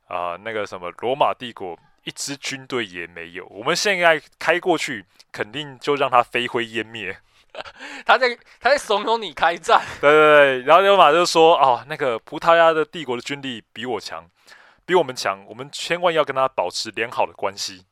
[0.08, 7.18] 啊、呃，那个什么罗马帝国一支军队也没有，我们现在开过去，肯定就让它飞灰烟灭。
[8.04, 14.28] 他在他在怂恿你开战，对对对，然后罗马就说：“哦，那个葡萄牙的帝国的军力比我强，
[14.88, 17.86] 比我们强，我们千万要跟他保持良好的关系。”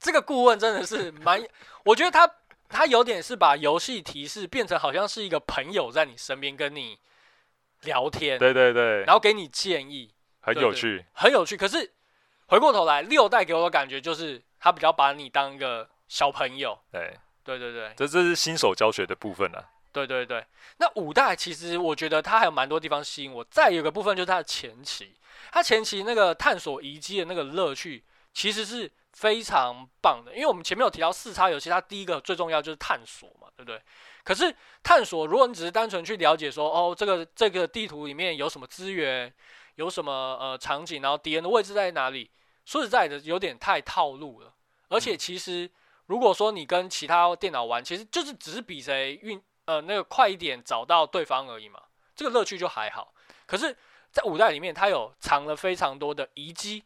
[0.00, 1.40] 这个顾问真的是蛮，
[1.84, 2.28] 我觉得他
[2.70, 6.98] 他有点是把游戏提示变成好像是一个朋友在你身边跟你
[7.82, 10.10] 聊天，对对对，然后给你建议，
[10.42, 11.56] 很有趣，对对，很有趣。
[11.56, 11.90] 可是
[12.48, 17.16] 回过头来，六代给我的感觉就是他比较把你当一个小朋友，对。
[17.44, 19.64] 对对对，这这是新手教学的部分啊。
[19.90, 23.42] 对对对，那五代其实我觉得它还有蛮多地方吸引我。
[23.50, 25.12] 再有个部分就是它的前期，
[25.50, 30.32] 它前期那个探索遗迹的那个乐趣其实是非常棒的。
[30.32, 33.82] 因为我们前面有提到四叉游戏，它第一个最重要就是探索嘛，对不对？
[34.22, 39.34] 可是探索，如果你只是单纯去了解说，哦，这个这个地图里面有什么资源，
[39.74, 42.30] 有什么呃场景，然后敌人的位置在哪里，
[42.64, 44.54] 说实在的，有点太套路了。
[44.88, 45.66] 而且其实。
[45.66, 45.70] 嗯
[46.06, 51.80] 如果说你跟其他电脑玩，其实就是只是比谁运呃那个快一点找到对方而已嘛，
[52.14, 53.14] 这个乐趣就还好。
[53.46, 53.74] 可是，
[54.10, 56.82] 在五代里面，它有藏了非常多的遗迹，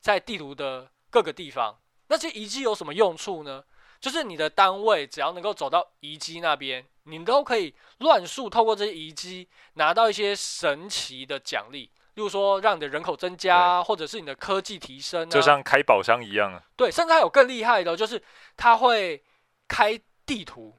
[0.00, 1.76] 在地图的各个地方。
[2.06, 3.64] 那些遗迹有什么用处呢？
[4.00, 11.90] 就是你的单位只要能够走到遗迹那边，你都可以乱数透过这些遗迹拿到一些神奇的奖励。
[12.14, 16.60] 例如说，让你的人口增加，或者是你的科技提升，就像开宝箱一样啊。
[16.76, 18.20] 对，甚至还有更厉害的，就是
[18.56, 19.22] 它会
[19.68, 20.76] 开地图，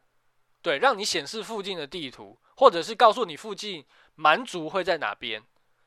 [0.62, 5.42] 对，让你显示附近的地图，或者是告诉你附近蛮族会在哪边。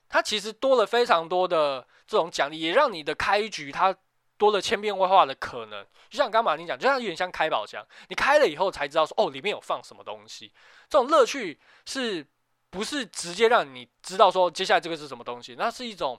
[0.09, 3.95] 它其实多了非常多的这种奖励，也让你的开局它
[4.39, 5.85] 多了千变万化的可能。
[6.09, 10.53] 就像刚刚马丁讲，就像有点像开宝箱，你开了以后才知道说，哦，里面有放什么东西。
[10.89, 12.27] 这种乐趣是。
[12.75, 16.19] 不是直接让你知道说接下来这个是什么东西，那是一种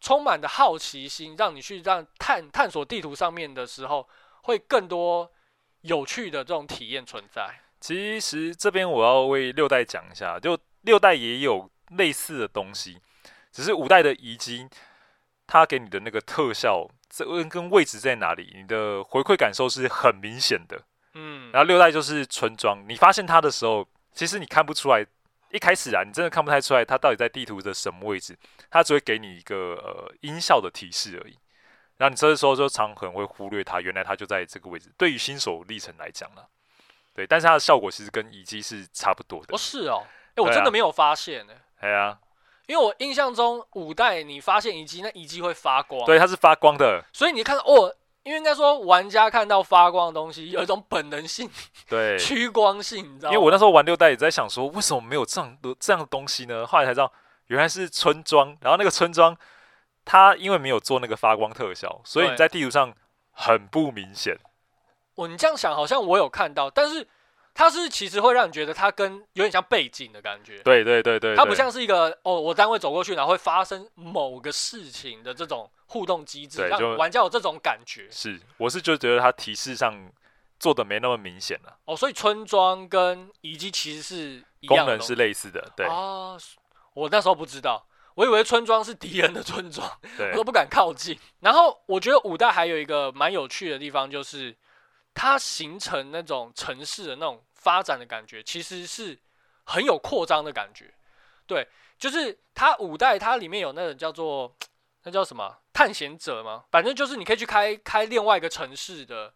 [0.00, 4.08] 充满的好奇心，让你去让探探索地图上面的时候，
[4.42, 5.30] 会更多
[5.82, 7.60] 有趣的这种体验存在。
[7.80, 12.98] 其实这边我要为六代讲一下，就六代也有类似的东西，
[13.52, 14.68] 只是五代的遗迹，
[15.46, 20.82] 它给你的那个特效，这跟位置在哪里，你的回馈感受是很明显的。
[21.14, 25.06] 嗯，然后六代就是村庄，你发现它的时候，其实你看不出来。
[25.50, 28.36] 一开始啊，你真的看不太出来它到底在地图的什么位置，
[28.70, 31.38] 它只会给你一个呃音效的提示而已。
[31.96, 34.90] 然后你这时候就常可能会忽略它，原来它就在这个位置。
[34.96, 36.42] 对于新手历程来讲呢，
[37.14, 39.54] 对，但是它的效果其实跟遗迹是差不多的。
[39.54, 41.52] 哦，是哦，哎，我真的没有发现呢。
[41.80, 42.18] 哎呀，
[42.66, 46.04] 因为我印象中五代你发现遗迹，那遗迹会发光。
[46.06, 47.04] 对，它是发光的。
[47.12, 47.94] 所以你看哦。
[48.30, 51.50] 因为应该说，玩家看到发光的东西有一种本能性，
[51.90, 53.34] 对，趋光性，你知道吗？
[53.34, 56.64] 因为我那时候玩六代也在想说，为什么没有这样的这样的东西呢？
[56.64, 57.12] 后来才知道，
[57.48, 58.56] 原来是村庄。
[58.60, 59.36] 然后那个村庄，
[60.04, 62.94] 它因为没有做那个发光特效，所以你在地图上
[63.32, 64.38] 很不明显。
[65.16, 67.08] 我你这样想，好像我有看到，但是。
[67.60, 78.08] 它是其实会让你觉得它跟有点像背景的感觉，对对对对，它不像是一个哦，我单位走过去然后会发生某个事情的这种互动机制，让玩家有这种感觉。
[78.10, 80.10] 是，我是就觉得它提示上
[80.58, 81.76] 做的没那么明显了。
[81.84, 85.70] 哦，所以村庄跟遗迹其实是一样的，功能是类似的。
[85.76, 86.38] 对啊，
[86.94, 89.86] 我那时候不知道，我以为村庄是敌人的村庄，
[90.32, 91.14] 我都不敢靠近。
[91.40, 94.56] 然后我觉得五代还有一个蛮有趣的地方就是。
[95.12, 99.16] 它形成那种城市的那种发展的感觉，其实是
[99.64, 100.92] 很有扩张的感觉。
[101.46, 104.56] 对，就是它五代，它里面有那种叫做
[105.04, 106.64] 那叫什么探险者吗？
[106.70, 109.32] 反正就是你可以去开开另外一个城市的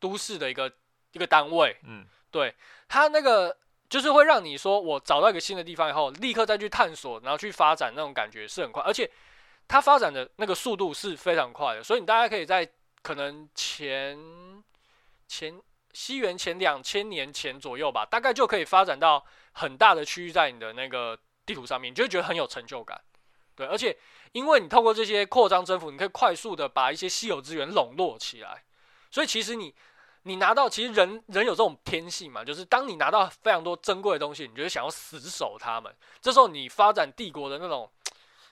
[0.00, 0.72] 都市的一个
[1.12, 1.76] 一个单位。
[1.84, 2.54] 嗯，对，
[2.88, 3.56] 它那个
[3.88, 9.10] 就是会让你说我找到一个新的地方以后，立刻再去探索，然后去发展，那种感觉是很快，而且
[9.68, 11.82] 它发展的那个速度是非常快的。
[11.82, 12.68] 所以你大家可以在
[13.02, 14.18] 可能前。
[15.30, 15.60] 前
[15.98, 23.00] 西元前两千年前左右吧，大概就可以发展到很大的区域在你的那个地图上面，你就会觉得很有成就感。
[23.56, 23.98] 对，而且
[24.30, 28.62] 因为你透过这些扩张征服，你可以快速的把一些稀有资源笼络起来，
[29.10, 29.74] 所以其实你
[30.22, 35.92] 你拿到，其实人人有这种天性嘛，就是当你拿到非常多珍贵的东西，你就会想要死守它们。
[36.20, 37.90] 这时候你发展帝国的那种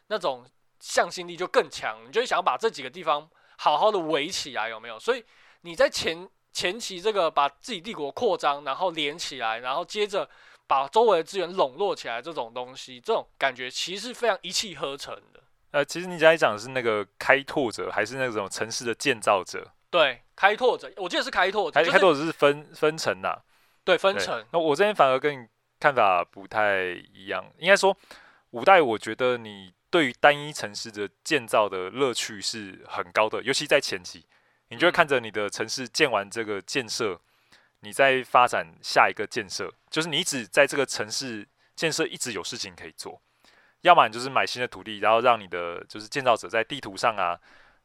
[0.08, 0.44] 那种
[0.80, 4.98] 向心力就更强，你就会想要把这几个地方好好的围起来，有没有？
[4.98, 5.24] 所以
[5.60, 6.28] 你在前。
[6.56, 10.26] 前期这个把自己帝国扩张，然后连起来，然后接着
[10.66, 15.42] 把周围的资源笼络起来，这种东西，这种感觉其实是非常一气呵成的。
[15.72, 19.70] 呃，其实你刚才讲的是那个开拓者，还是那种城市的建造者？
[19.90, 21.78] 对，开拓者，我记得是开拓者。
[21.78, 23.42] 开拓者是分分层的。
[23.84, 24.42] 对，分层。
[24.50, 25.46] 那我这边反而跟你
[25.78, 27.44] 看法不太一样。
[27.58, 27.94] 应该说，
[28.52, 34.24] 五代我觉得你对于单一城市的建造的乐趣是很高的，尤其在前期。
[34.68, 37.20] 你就会看着你的城市建完这个建设，
[37.80, 43.20] 你再发展下一个建设，就是你一直在这个城市建设，一直有事情可以做。
[43.82, 47.38] 要么你就是买新的土地，然后让你的就是建造者在地图上啊，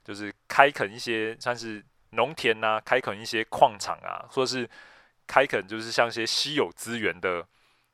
[0.04, 4.68] 就是开垦一些像是农田呐、啊，开垦一些矿场啊，或者是
[5.28, 7.46] 开垦就是像一些稀有资源的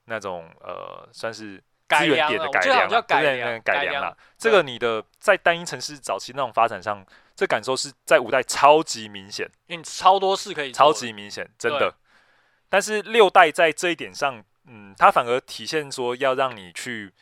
[0.05, 4.17] 那种呃，算是资源点的改良，改良改良啦。
[4.37, 7.05] 这个你的在单一城市早期那种发展上。
[7.37, 11.93] 这感受是在五代超级明显，因为超多事可以做，超级明显，真的。
[12.67, 17.13] 但是六代在这一点上，嗯，它反而体现说要让你去，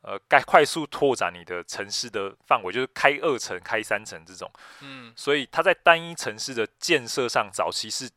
[0.00, 4.50] 呃，该快速拓展你的城市的范围，就是开二层、开三层这种。
[4.80, 8.08] 嗯，所以它在单一城市的建设上，早期是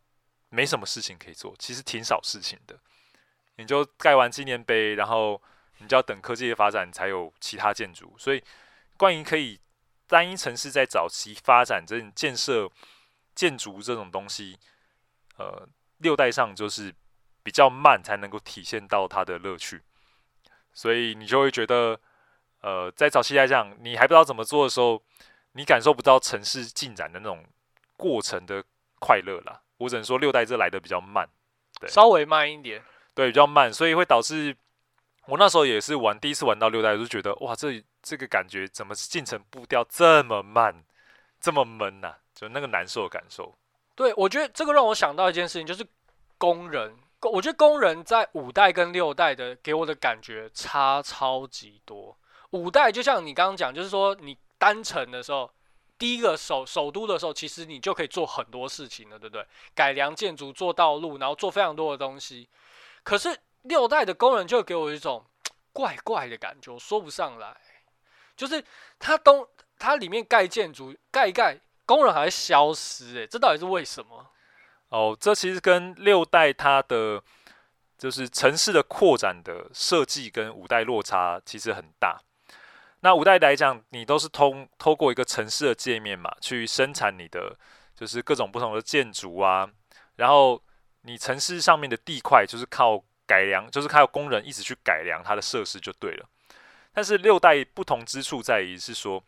[0.47, 2.79] 没什么事情可以做，其实挺少事情的。
[3.57, 5.41] 你就盖完纪念碑，然后
[5.81, 8.13] 你就要等科技的发展才有其他建筑。
[8.17, 8.43] 所以
[8.97, 9.59] 关于可以。
[10.11, 12.69] 单一城市在早期发展这种建设
[13.33, 14.59] 建筑这种东西，
[15.37, 15.65] 呃，
[15.99, 16.93] 六代上就是
[17.43, 19.81] 比较慢，才能够体现到它的乐趣。
[20.73, 21.97] 所以你就会觉得，
[22.59, 25.01] 呃，在早期来讲，你还不知道怎么做的时候，
[25.53, 27.45] 你感受不到城市进展的那种
[27.95, 28.61] 过程的
[28.99, 29.61] 快乐啦。
[29.77, 31.25] 我只能说，六代这来的比较慢，
[31.79, 32.83] 对，稍微慢一点，
[33.15, 34.53] 对，比较慢，所以会导致
[35.27, 37.83] 我那时候也是玩第一次玩到六代，就觉得哇，这。
[38.03, 40.83] 这个感觉怎么进程步调这么慢，
[41.39, 43.55] 这么闷呐、就那个难受的感受。
[43.93, 45.85] 对，我觉得这个让我想到一件事情，就是
[46.39, 46.97] 工人。
[47.21, 52.17] 我觉得工人在五代跟六代的给我的感觉差超级多。
[52.49, 55.47] 五代就像你刚刚讲，就是说你单程的时候，
[55.99, 59.45] 第一个首首都的时候，其实你就可以做很多事情了，对不对？
[59.75, 62.49] 改良建筑、做道路，然后做非常多的东西。
[63.03, 65.25] 可是六代的工人就给我一种
[65.71, 67.55] 怪怪的感觉，我说不上来。
[68.35, 68.63] 就是
[68.97, 69.47] 它东，
[69.77, 74.31] 它里面盖建筑盖一盖，工人还会消失，诶，这到底是为什么？
[74.89, 77.21] 哦，这其实跟六代它的
[77.97, 82.19] 就是城市的扩展的设计跟五代落差其实很大。
[83.01, 87.55] 那五代来讲，你都是通透过一个城市的界面嘛，去生产你的
[87.95, 89.69] 就是各种不同的建筑啊，
[90.15, 90.61] 然后
[91.03, 96.25] 你城市上面的地块就是靠改良，就是它有工人一直去改良它的设施就对了。
[96.93, 99.23] 但是六代不同之处在于是说，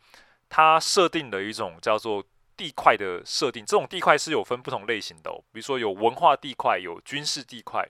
[0.50, 2.22] 它设定了一种叫做
[2.54, 7.88] 地块的设定，这种地块是有分不同类型的哦，比如说有文化地块、有军事地块，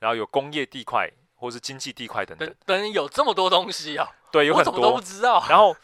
[0.00, 2.54] 然后有工业地块或是经济地块等等。
[2.66, 4.06] 等有这么多东西啊？
[4.30, 4.72] 对，有很多。
[4.72, 5.42] 我怎么都不知道。
[5.48, 5.74] 然后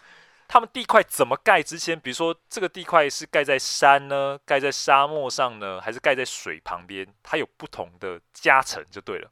[0.47, 7.07] 他们地块怎么盖之前，比如说这个地块是盖在山呢，盖在沙漠上呢，还是盖在水旁边？
[7.23, 9.31] 它有不同的加成就对了。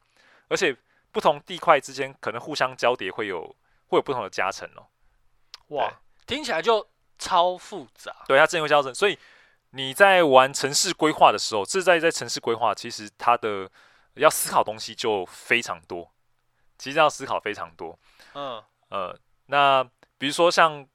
[0.51, 0.76] 而且
[1.11, 4.84] 不同地块之间可能互相交叠，会有会有不同的加成哦。
[5.68, 5.90] 哇，
[6.26, 6.86] 听起来就。
[7.22, 9.18] 超复杂，对，它真有加成，所以
[9.72, 13.70] 你在玩城市规划的时候，这在在城市规划，其实它的
[14.14, 16.11] 要思考东西就非常多，
[16.78, 17.98] 其实要思考非常多。
[18.32, 19.14] 嗯呃，
[19.48, 19.84] 那
[20.16, 20.88] 比如说像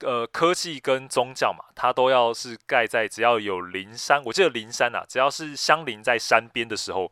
[0.00, 7.10] 呃科技跟宗教嘛，它都要是盖在只要有灵山，我记得灵山啊，只要是相邻在山边的时候，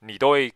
[0.00, 0.52] 你都会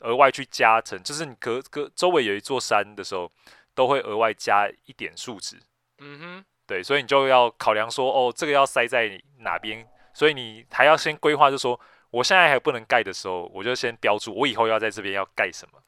[0.00, 3.30] 额外去加成，就是你隔隔周围有一座山的时候，
[3.74, 5.56] 都会额外加一点数值。
[5.98, 6.44] 嗯哼。
[6.66, 9.84] 对，所以你就要考量说，哦，这个要塞在哪边，
[10.14, 11.78] 所以你还要先规划，就说
[12.10, 15.80] 我现在还不能盖的时候，我就先标注，我以后要在这边要盖什么，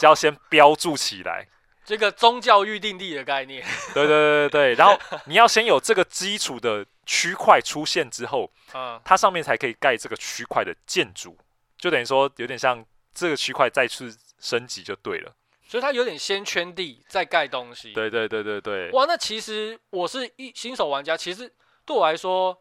[0.00, 1.46] 就要先标注起来。
[1.86, 3.64] 这个宗教预定地的概念。
[3.94, 11.38] 对对对对对，然后你要先有这个基础的区块出现之后，嗯，它上面才可以盖这个区块的建筑，
[11.78, 12.84] 就等于说有点像
[13.20, 15.34] 这个区块再次升级就对了。
[15.66, 17.92] 所以它有点先圈地再盖东西。
[17.92, 18.90] 对对对对对。
[18.90, 21.52] 哇，那其实我是一新手玩家，其实
[21.84, 22.56] 对我来说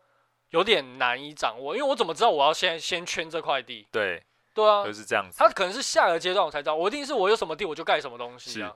[0.49, 3.87] 有点难以掌握，因为我怎么知道我要先先圈这块地？
[3.91, 4.21] 对
[4.53, 5.37] 对啊，就是这样子。
[5.39, 8.75] 它可能是下个阶段我才知道，我一定是我有什么地我就盖什么东西啊。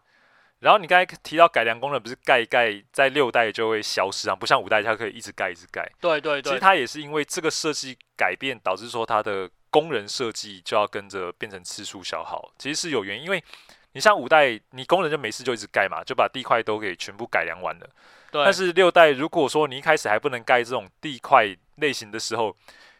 [0.59, 4.36] 然后你刚才提到改良工人，不是盖一盖在六代就会消失啊？
[4.36, 5.86] 不像五代它可以一直盖一直盖。
[5.99, 6.51] 对对对。
[6.51, 13.43] 其实它也是因为这个设计改变，导致说它的工人设计就要跟着变成次数消耗，其实是有原因，因为。
[13.95, 17.88] 你像五代，你工人就没事就一直盖嘛，就把地块都给全部改良完了。
[18.32, 18.43] 对。
[18.43, 22.55] 但是六代，如果说你一开始还不能盖这种地块类型的时候，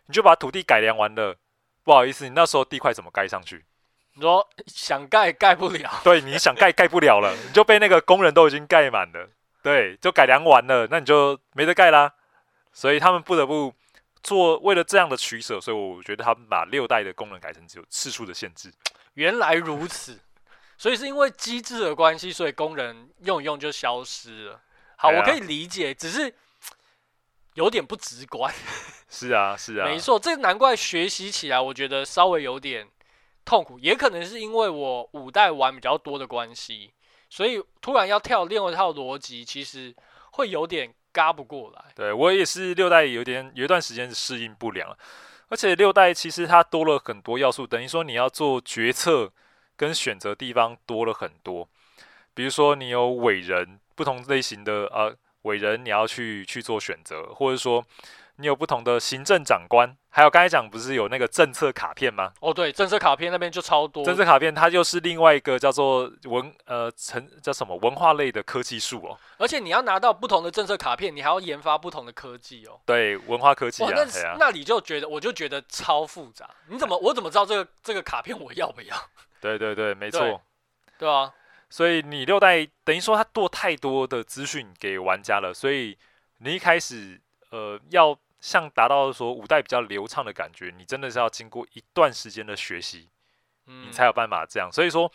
[0.06, 1.36] 你就把土地改良完了，
[1.84, 3.66] 不好意思，你那时候地块怎么盖上去？
[4.14, 5.90] 你说想盖盖不了。
[6.04, 9.28] 对，你想盖盖不了了，你就被那个工人都已经盖满了。
[9.64, 12.14] 对，就改良完了，那你就没得盖啦。
[12.72, 13.74] 所以他们不得不
[14.24, 18.74] 做，为了这样的取舍，所以我觉得他们把六代的功能改成只有次数的限制。
[19.16, 20.20] 原来如此。
[20.76, 24.62] 所以是因为机制的关系，所以工人用一用就消失了。
[24.98, 26.34] 好，我可以理解，只是
[27.54, 28.54] 有点不直观。
[29.08, 32.90] 是啊，是啊，没错，这难怪学习起来我觉得稍微有点
[33.46, 36.92] 痛苦，也可能是因为我五代玩比较多的关系，
[37.30, 39.96] 所以突然要跳另外一套逻辑，其实
[40.32, 41.86] 会有点嘎不过来。
[41.96, 44.94] 对，我也是六代有点有一段时间是适应不良，
[45.48, 49.32] 而且六代其实它多了很多要素，等于说你要做决策。
[49.76, 51.68] 跟选择地方多了很多，
[52.36, 57.84] 比如说你有伟人，不同类型的呃伟人，你要去去做选择，或者说
[58.38, 62.34] 你有不同的行政长官，还有刚才讲不是有那个政策卡片吗？
[62.40, 64.04] 哦，对，政策卡片那边就超多。
[64.04, 69.18] 政策卡片它就是另外一个叫做文呃成叫什么文化类的科技树哦。
[69.38, 72.80] 而且你要拿到不同的政策卡片，你还要研发不同的科技哦。
[72.86, 73.92] 对，文化科技啊。
[73.94, 78.98] 那、啊、那你就觉得我就觉得超复杂，你怎么我怎么知道这个这个卡片我要不要？
[79.40, 80.40] 对对对，没错，对，
[81.00, 81.32] 对啊，
[81.70, 85.98] 所以你六代等于说他做太多的资讯给玩家了，所以
[86.40, 87.20] 你一开始
[87.54, 93.10] 呃要像达到说五代比较流畅的感觉，你真的是要经过一段时间的学习，
[93.68, 94.72] 嗯，你才有办法这样。
[94.72, 95.10] 所以说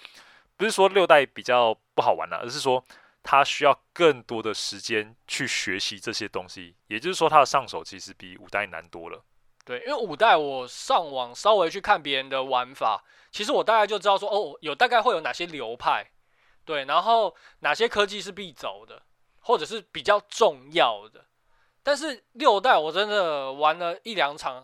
[0.56, 2.82] 不是说六代比较不好玩了，而是说
[3.24, 9.24] 它需要更多的时间去学习这些东西，也就是说它的上手其实比五代难多了。
[9.64, 16.08] 对，因为五代我上网稍微去看别人的玩法，其实我大概就知道说，哦，有大概会有哪些流派，
[16.64, 19.02] 对，然后哪些科技是必走的，
[19.40, 21.26] 或者是比较重要的。
[21.88, 24.62] 但是六代我真的玩了一两场，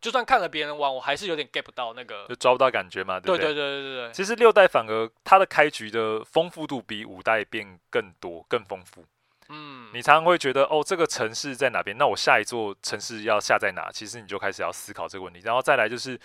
[0.00, 3.54] 就算看了别人玩，我还是有点 get 不到那个，就抓不到感觉嘛，对不对？
[3.54, 4.12] 对对对对对对。
[4.12, 9.04] 其实六代反而它的开局的丰富度比五代变更多、更丰富。
[9.48, 11.96] 嗯，你常常会觉得哦，这个城市在哪边？
[11.96, 13.88] 那我下一座城市要下在哪？
[13.92, 15.38] 其实你就开始要思考这个问题。
[15.44, 16.18] 然后再来就是，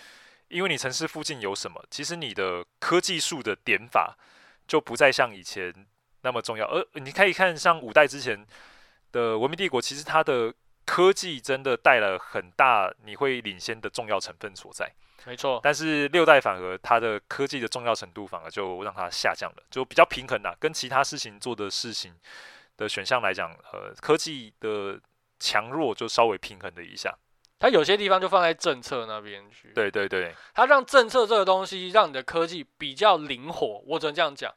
[0.48, 4.18] 因为你城市附近有什么，其实你的科技树的点法
[4.66, 5.72] 就不再像以前
[6.22, 6.66] 那么重要。
[6.66, 8.44] 而你可以看，像五代之前
[9.12, 10.52] 的文明帝国，其实它的
[10.84, 14.90] 科技真的带了很大你会领先的重要成分所在。
[15.24, 15.60] 没错。
[15.62, 22.12] 但是六代反而它的科技的重要程度反而就让它下降了，就比较平衡啦，跟其他事情做的事情。
[22.74, 24.98] 的选项来讲，呃，科技的
[25.38, 27.14] 强弱就稍微平衡了一下。
[27.58, 29.70] 它有些地方就放在政策那边去。
[29.74, 34.52] 对对对，它让政策这个东西让你的科技比较灵活，我只能这样讲。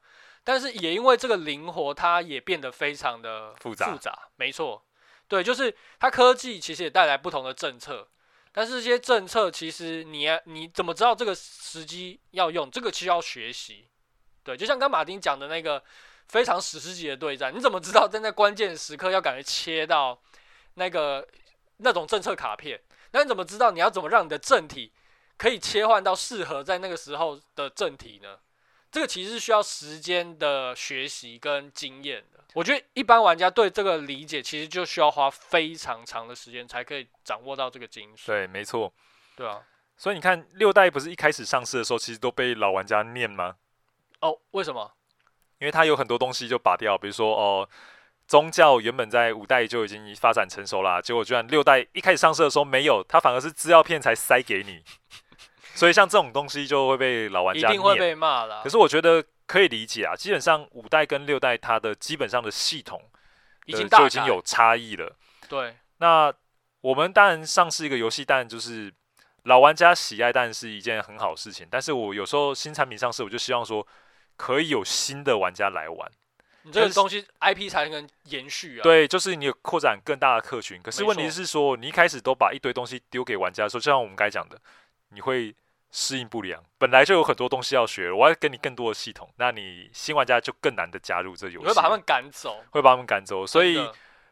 [0.45, 3.91] 但是也因为这个灵活，它也变得非常的复杂。
[3.91, 4.81] 复杂，没错。
[5.27, 8.07] 对，就是它科技其实也带来不同的政策，
[8.53, 12.69] 但是这些政策其实你你怎么知道这个时机要用？
[12.69, 13.87] 这个需要学习。
[14.43, 15.83] 对，就像刚马丁讲的那个
[16.27, 20.21] 非常史诗级的对战，你怎么知道在那关键时刻要赶快切到
[20.75, 21.27] 那个
[21.77, 22.79] 那种政策卡片？
[23.11, 24.93] 那你怎么知道你要怎么让你的政体
[25.37, 28.37] 可以切换到适合在那个时候的政体呢？
[28.95, 32.39] 这个其实是需要时间的学习跟经验的。
[32.53, 38.27] 我觉得一般玩家对这个理解，其实就需要花非常长的时间才可以掌握到这个精髓。
[38.27, 38.93] 对，没错。
[39.35, 39.61] 对啊，
[39.97, 43.57] 所以你看六代不是一开始上市的时候，其实都被老玩家念吗？
[44.21, 44.93] 哦，为什么？
[45.59, 47.67] 因为它有很多东西就拔掉，比如说哦，
[48.29, 54.81] 宗教原本在五代就已经发展成熟啦，结果居然六代一开始上市的时候没有，它反而是资料片才塞给你，
[55.75, 58.61] 所以像这种东西就会被老玩家，一定会被骂啦。
[58.63, 62.99] 可是我觉得可以理解啊，基本上五代跟六代它的基本上的系统
[63.65, 65.15] 已经就已经有差异了。
[65.47, 66.33] 对，那
[66.81, 68.91] 我们当然上市一个游戏，当然就是
[69.43, 71.67] 老玩家喜爱，当然是一件很好的事情。
[71.69, 73.85] 但是我有时候新产品上市，我就希望说。
[74.37, 76.11] 可以有新的玩家来玩，
[76.63, 78.83] 你这个东西 IP 才能延续啊。
[78.83, 80.81] 对，就是你有扩展更大的客群。
[80.81, 84.59] 可是问题是说，你一开始都把一堆东西丢给玩家的时候，就像我们刚才讲的，
[85.07, 85.55] 你会
[85.95, 86.61] 适应不良。
[86.77, 91.67] 本来就有很多东西要学，我要给你更多的系统，那你新玩家就更难的加入这游戏。
[91.67, 93.47] 会把他们赶走，会把他们赶走。
[93.47, 93.79] 所以，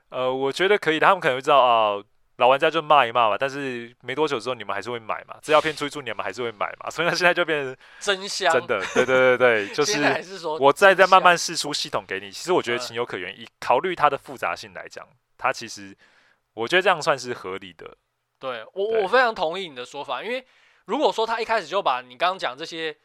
[0.10, 1.92] 呃，我觉得可以的，他们可能会知道啊。
[1.92, 2.06] 呃
[2.38, 15.08] 老玩家就骂一骂吧，但是没多久之后你们还是会买嘛，资料片出一出你们还是会买嘛，所以呢现在就变成真香，真的，对对对对，就 是我再再慢慢试出系统给你，其实我觉得情有可原，以考虑它的复杂性来讲，
[15.38, 15.96] 它其实
[16.56, 17.96] 我觉得这样算是合理的。
[18.40, 20.44] 对我我非常同意你的说法，因为
[20.86, 22.96] 如果说他一开始就把你刚刚讲这些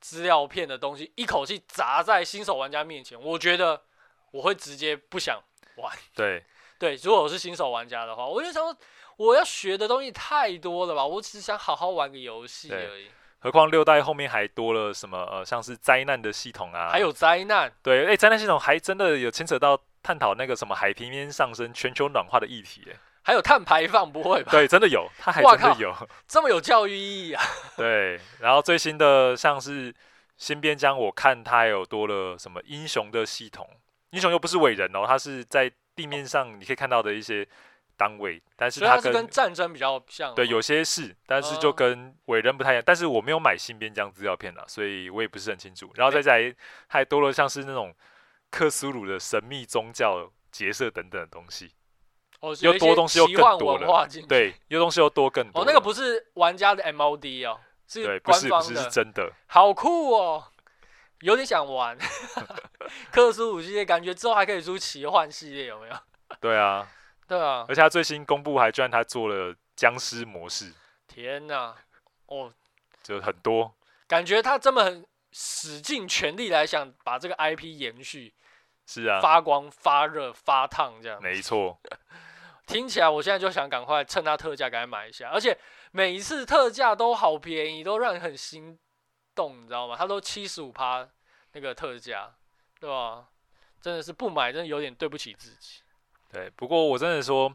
[0.00, 3.82] 资料片的东西一口气砸在新手玩家面前，我觉得
[4.30, 5.42] 我会直接不想
[5.76, 5.96] 玩。
[6.14, 6.44] 对。
[6.76, 8.76] 对，如果我是新手玩家的话，我就想说，
[9.16, 11.06] 我要学的东西太多了吧？
[11.06, 13.08] 我只是想好好玩个游戏而已。
[13.38, 17.72] 何况六代后面还多了什么呃，像是灾难的系统啊，还有灾难。
[17.80, 24.52] 对，哎，灾难系统还真的有牵扯到探讨那个什么海平面上升、全球暖化的议题，哎，还有碳排放，不会吧？
[24.52, 25.92] 对，真的有，它还真的有，
[26.28, 27.42] 这么有教育意义啊？
[27.76, 29.92] 对，然后最新的像是
[30.36, 33.68] 新边疆，我看它有多了什么英雄的系统，
[34.10, 35.72] 英雄又不是伟人哦，它是在。
[35.96, 37.46] 地面上你可以看到的一些
[37.96, 40.34] 单位，但是它跟，跟战争比较像。
[40.34, 42.82] 对，有些是，但是就跟伟人不太一样。
[42.84, 45.88] 但是我没有买新边疆资料片了，所以我也不是很清楚。
[45.94, 46.54] 然后再再来，
[46.88, 47.94] 还多了像是那种
[48.50, 51.70] 克苏鲁的神秘宗教角色等等的东西。
[52.50, 54.08] 哦，又多东西又更多了。
[54.28, 55.60] 对，又东西又多更多。
[55.60, 59.32] 哦，那个不是玩家的 MOD 哦，是官方的，不是，不是，是真的。
[59.46, 60.44] 好酷哦！
[61.20, 61.96] 有点想玩
[63.10, 65.94] 克苏鲁系列，感觉之后还可以出奇幻系列，有没有？
[66.40, 66.86] 对啊，
[67.26, 70.72] 对啊，而且他最新公布还居然他做了僵尸模式，
[71.06, 71.74] 天哪，
[72.26, 72.52] 哦，
[73.02, 73.74] 就很多，
[74.06, 78.34] 感觉他这么使尽全力来想把这个 IP 延续，
[78.86, 81.80] 是啊，发光发热发烫这样，没错，
[82.66, 85.56] 听起来我现在就想赶快趁它特价赶快买一下，而且
[85.92, 88.78] 每一次特价都好便宜，都让人很心
[89.34, 89.94] 动，你知道吗？
[89.98, 91.06] 它都七十五趴
[91.52, 92.34] 那个特价，
[92.80, 93.28] 对吧？
[93.80, 95.82] 真的是不买，真的有点对不起自己。
[96.32, 97.54] 对，不过我真的说，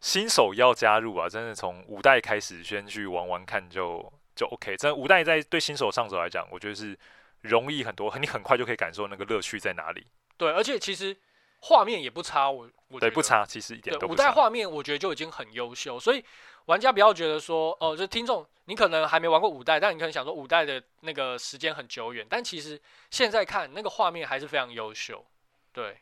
[0.00, 4.76] 新手要加入啊，真的从五代开始先去玩玩看就就 OK。
[4.76, 6.98] 真的五代在对新手上手来讲，我觉得是
[7.42, 10.04] 容易很多，你很快就可以感受那个乐趣在哪里。
[10.36, 11.16] 对，而且其实
[11.60, 14.24] 画面也不差，我我觉得对不差，其实一点都不差。
[14.24, 16.24] 五代画面我觉得就已经很优秀，所以。
[16.68, 22.78] 玩家不要觉得说，哦，就听众，你可能还没玩过五代，但你可能想说五代的那个时间很久远，但其实
[23.10, 25.24] 现在看那个画面还是非常优秀。
[25.72, 25.96] 对，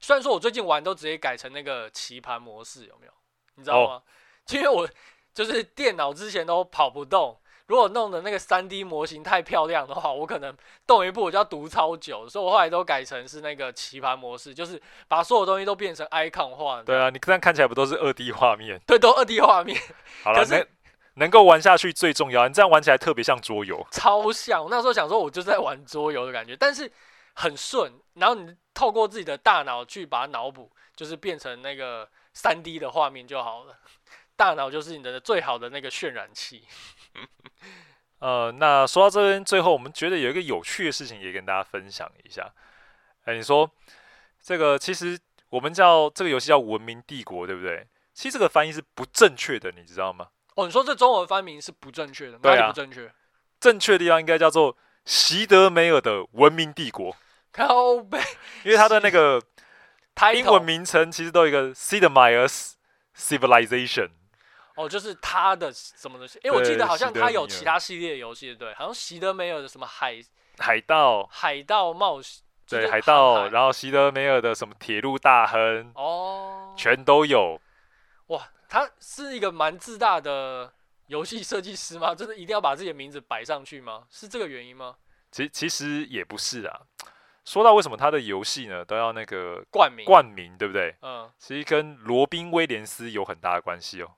[0.00, 3.12] 虽然说我最近玩都直接改成那个棋盘模式，有没有？
[3.54, 4.02] 你知道吗？
[4.52, 4.86] 因为我
[5.32, 7.40] 就是电脑之前都跑不动。
[7.72, 10.54] 如果弄的那个三 D 模型太漂亮的话，我可能
[10.86, 16.82] 动一步我就要读超久，所以我后来都改成是那个棋盘模式，就是把所有东西都变成 icon 化。
[16.82, 18.78] 对啊，你这样看起来不都是二 D 画面？
[18.86, 19.80] 对，都二 D 画面。
[20.22, 20.66] 好了，能
[21.14, 22.46] 能够玩下去最重要。
[22.46, 24.62] 你这样玩起来特别像桌游，超像。
[24.62, 26.92] 我那时候想说，我就在玩桌游的感觉，但是
[27.32, 27.90] 很顺。
[28.16, 33.78] 然后你透过自己的大脑去把它脑补，就是变成那个三 D 的画面就好了。
[34.36, 36.64] 大脑就是你的最好的那个渲染器。
[38.20, 42.52] 呃，那说到这边，最后我们觉得有一个有趣的事情也跟大家分享一下。
[43.24, 43.70] 哎，你说
[44.40, 45.18] 这个其实
[45.50, 47.86] 我们叫这个游戏叫《文明帝国》，对不对？
[48.14, 50.28] 其实这个翻译是不正确的，你知道吗？
[50.54, 53.10] 哦，你说这中文翻译是不正确的，哪里不正确？
[53.58, 57.16] 正确的地方应该叫做席德梅尔的文明帝国。
[57.52, 58.18] 靠背，
[58.64, 59.42] 因为它的那个
[60.34, 62.72] 英文名称其实都有一个 Sid Meier's
[63.16, 64.10] Civilization。
[64.76, 66.40] 哦，就是他的什么东西？
[66.42, 70.20] 因为我记得好像他有其他系列游戏，对，好像席德梅尔的什么海
[70.58, 77.60] 海盗、海盗冒险，对，海盗，然后席德梅尔的什么铁路大亨，哦，全都有。
[78.28, 80.72] 哇，他是一个蛮自大的
[81.08, 82.14] 游戏设计师吗？
[82.14, 84.04] 就是一定要把自己的名字摆上去吗？
[84.08, 84.96] 是这个原因吗？
[85.30, 86.80] 其其实也不是啊。
[87.44, 90.94] 说到为什么他的游戏呢都要那个冠名，冠名对不对？
[91.02, 94.12] 嗯，其实跟罗宾威廉斯有很大的关系哦。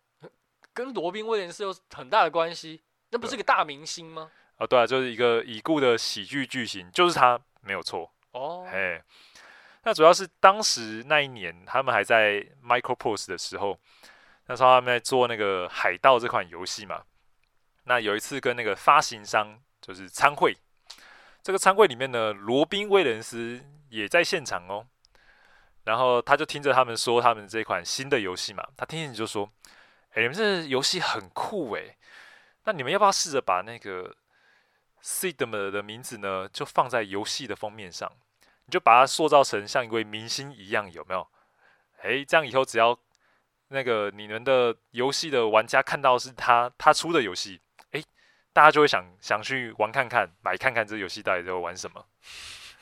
[0.75, 2.83] 跟罗宾威廉斯有很大的关系？
[3.11, 4.31] 那不是个大明星吗？
[4.57, 8.11] 哦，对啊，就是一个已故的喜剧巨星，就是他，没有错。
[8.33, 9.01] 哦，嘿，
[9.85, 13.79] 那主要是当时那一年他们还在 Microprose 的时候，
[14.47, 17.03] 那时候他们在做那个海盗这款游戏嘛。
[17.85, 20.57] 那有一次跟那个发行商就是参会。
[21.43, 24.87] 这个参会里面呢，罗宾威廉斯也在现场哦。
[25.85, 29.51] 然后他就听着他们说他们这款新的游戏嘛，他听见就说
[30.15, 31.97] ：“哎，你们这游戏很酷哎，
[32.65, 34.15] 那你们要不要试着把那个
[35.03, 35.37] Sid
[35.71, 38.11] 的名字呢，就放在游戏的封面上？
[38.67, 41.27] 你就把它塑造成像一位明星一样，有没有？
[42.03, 42.99] 哎，这样以后只要
[43.69, 47.61] 那个你们的游戏的玩家看到是他他出的游戏。”
[48.55, 52.07] 大家就会想想去玩看看，买看看这游戏到底在玩什么。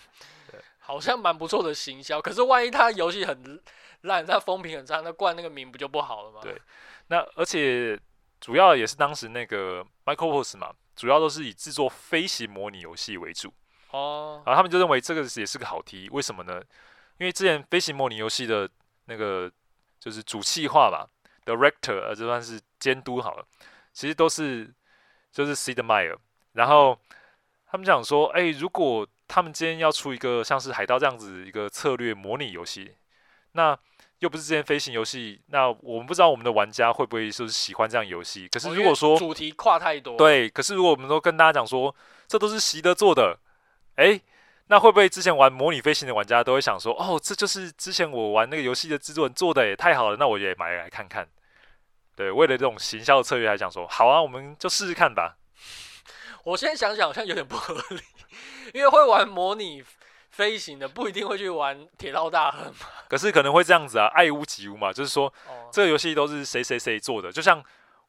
[0.78, 2.20] 好像蛮不错的行销。
[2.20, 3.58] 可是万一他游戏很
[4.02, 6.40] 烂，他风评很差，那冠那个名不就不好了吗？
[6.42, 6.60] 对。
[7.12, 8.00] 那而且
[8.40, 13.52] 主要也是当时那个 Microsoft 嘛，主要都是以制作飞行模拟游戏为主。
[13.90, 14.42] 哦。
[14.46, 16.62] 然后他们就认为这个也是个好题，为什么呢？
[17.18, 18.66] 因为之前飞行模拟游戏的
[19.04, 19.52] 那个
[20.00, 21.06] 就是主企划吧
[21.44, 23.46] ，Director，呃，就算是监督好了，
[23.92, 24.72] 其实都是。
[25.32, 26.14] 就是 Sid Meier，
[26.52, 27.00] 然后
[27.68, 32.94] 他们讲说，哎，如果他们今天要出一个像是海盗这样子一个策略模拟游戏，
[33.52, 33.74] 那
[34.22, 38.46] 又不是之前飞行游戏，那我们不知道我们的玩家会不会就是喜欢这样游戏。
[38.46, 41.92] 可是如果说主题跨太多，对，可是如果我们都跟大家讲说，
[42.28, 43.36] 这都是习德做的，
[43.96, 44.20] 哎，
[44.68, 51.26] 那会不会之前玩模拟飞行的玩家都会想说，哦，这就是之前我玩那个游戏的制作人做的，也太好了，那我也买来看看。
[52.14, 55.36] 对，为了这种行销的策略来讲，说好啊，我们就试试看吧。
[56.44, 58.00] 我现在想想，好像有点不合理，
[58.72, 59.82] 因为会玩模拟
[60.32, 62.86] 飞行的，不一定会去玩铁道大亨嘛。
[63.08, 67.62] 可是可能会这样子啊，爱屋及乌嘛，就是说，哦、这个游戏都是谁谁谁做的，就像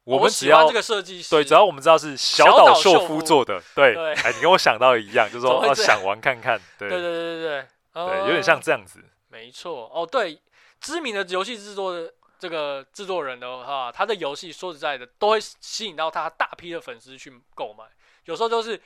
[0.03, 9.03] 我们只要、哦、这个设计师，对，只要我们知道是小岛秀夫做的，对，对哎，你跟我想到的一样，就是说 哦，想玩看看，对，对对对对对，对，对，有点像这样子。
[9.29, 10.39] 没错，哦，对，
[10.79, 12.11] 知名的游戏制作的。
[12.39, 17.85] 这个制作人的话，他的游戏说实在的，都会吸引到他大批的粉丝去购买。
[18.25, 18.77] 有时候就是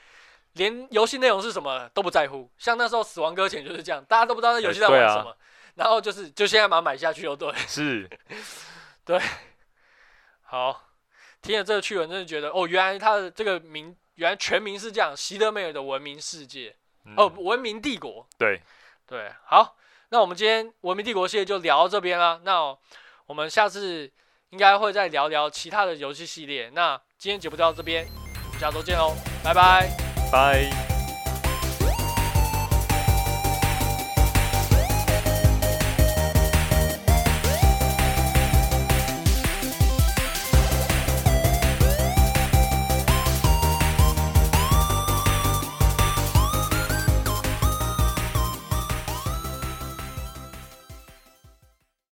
[0.58, 5.34] 连游戏内容是什么都不在乎，像那时候《死亡搁浅》就是这样，大家都不知道那游戏在玩什么，
[5.76, 7.54] 然后就是就现在把它买下去就对。
[7.68, 8.10] 是，
[9.06, 9.22] 对。
[10.42, 10.84] 好，
[11.42, 18.28] 听了这个趣闻，真的觉得哦，原来他的这个名，原来全名是这样，席德梅尔的文明世界，嗯、哦，文明帝国。
[18.38, 18.62] 对，
[19.06, 19.32] 对。
[19.46, 19.78] 好，
[20.10, 22.42] 那我们今天文明帝国系列就聊到这边了。
[22.44, 22.78] 那、哦。
[23.28, 24.10] 我们下次
[24.52, 26.70] 应该会再聊聊其他的游戏系列。
[26.70, 28.08] 那今天节目就到这边，
[28.46, 30.97] 我们下周见喽，拜拜，拜。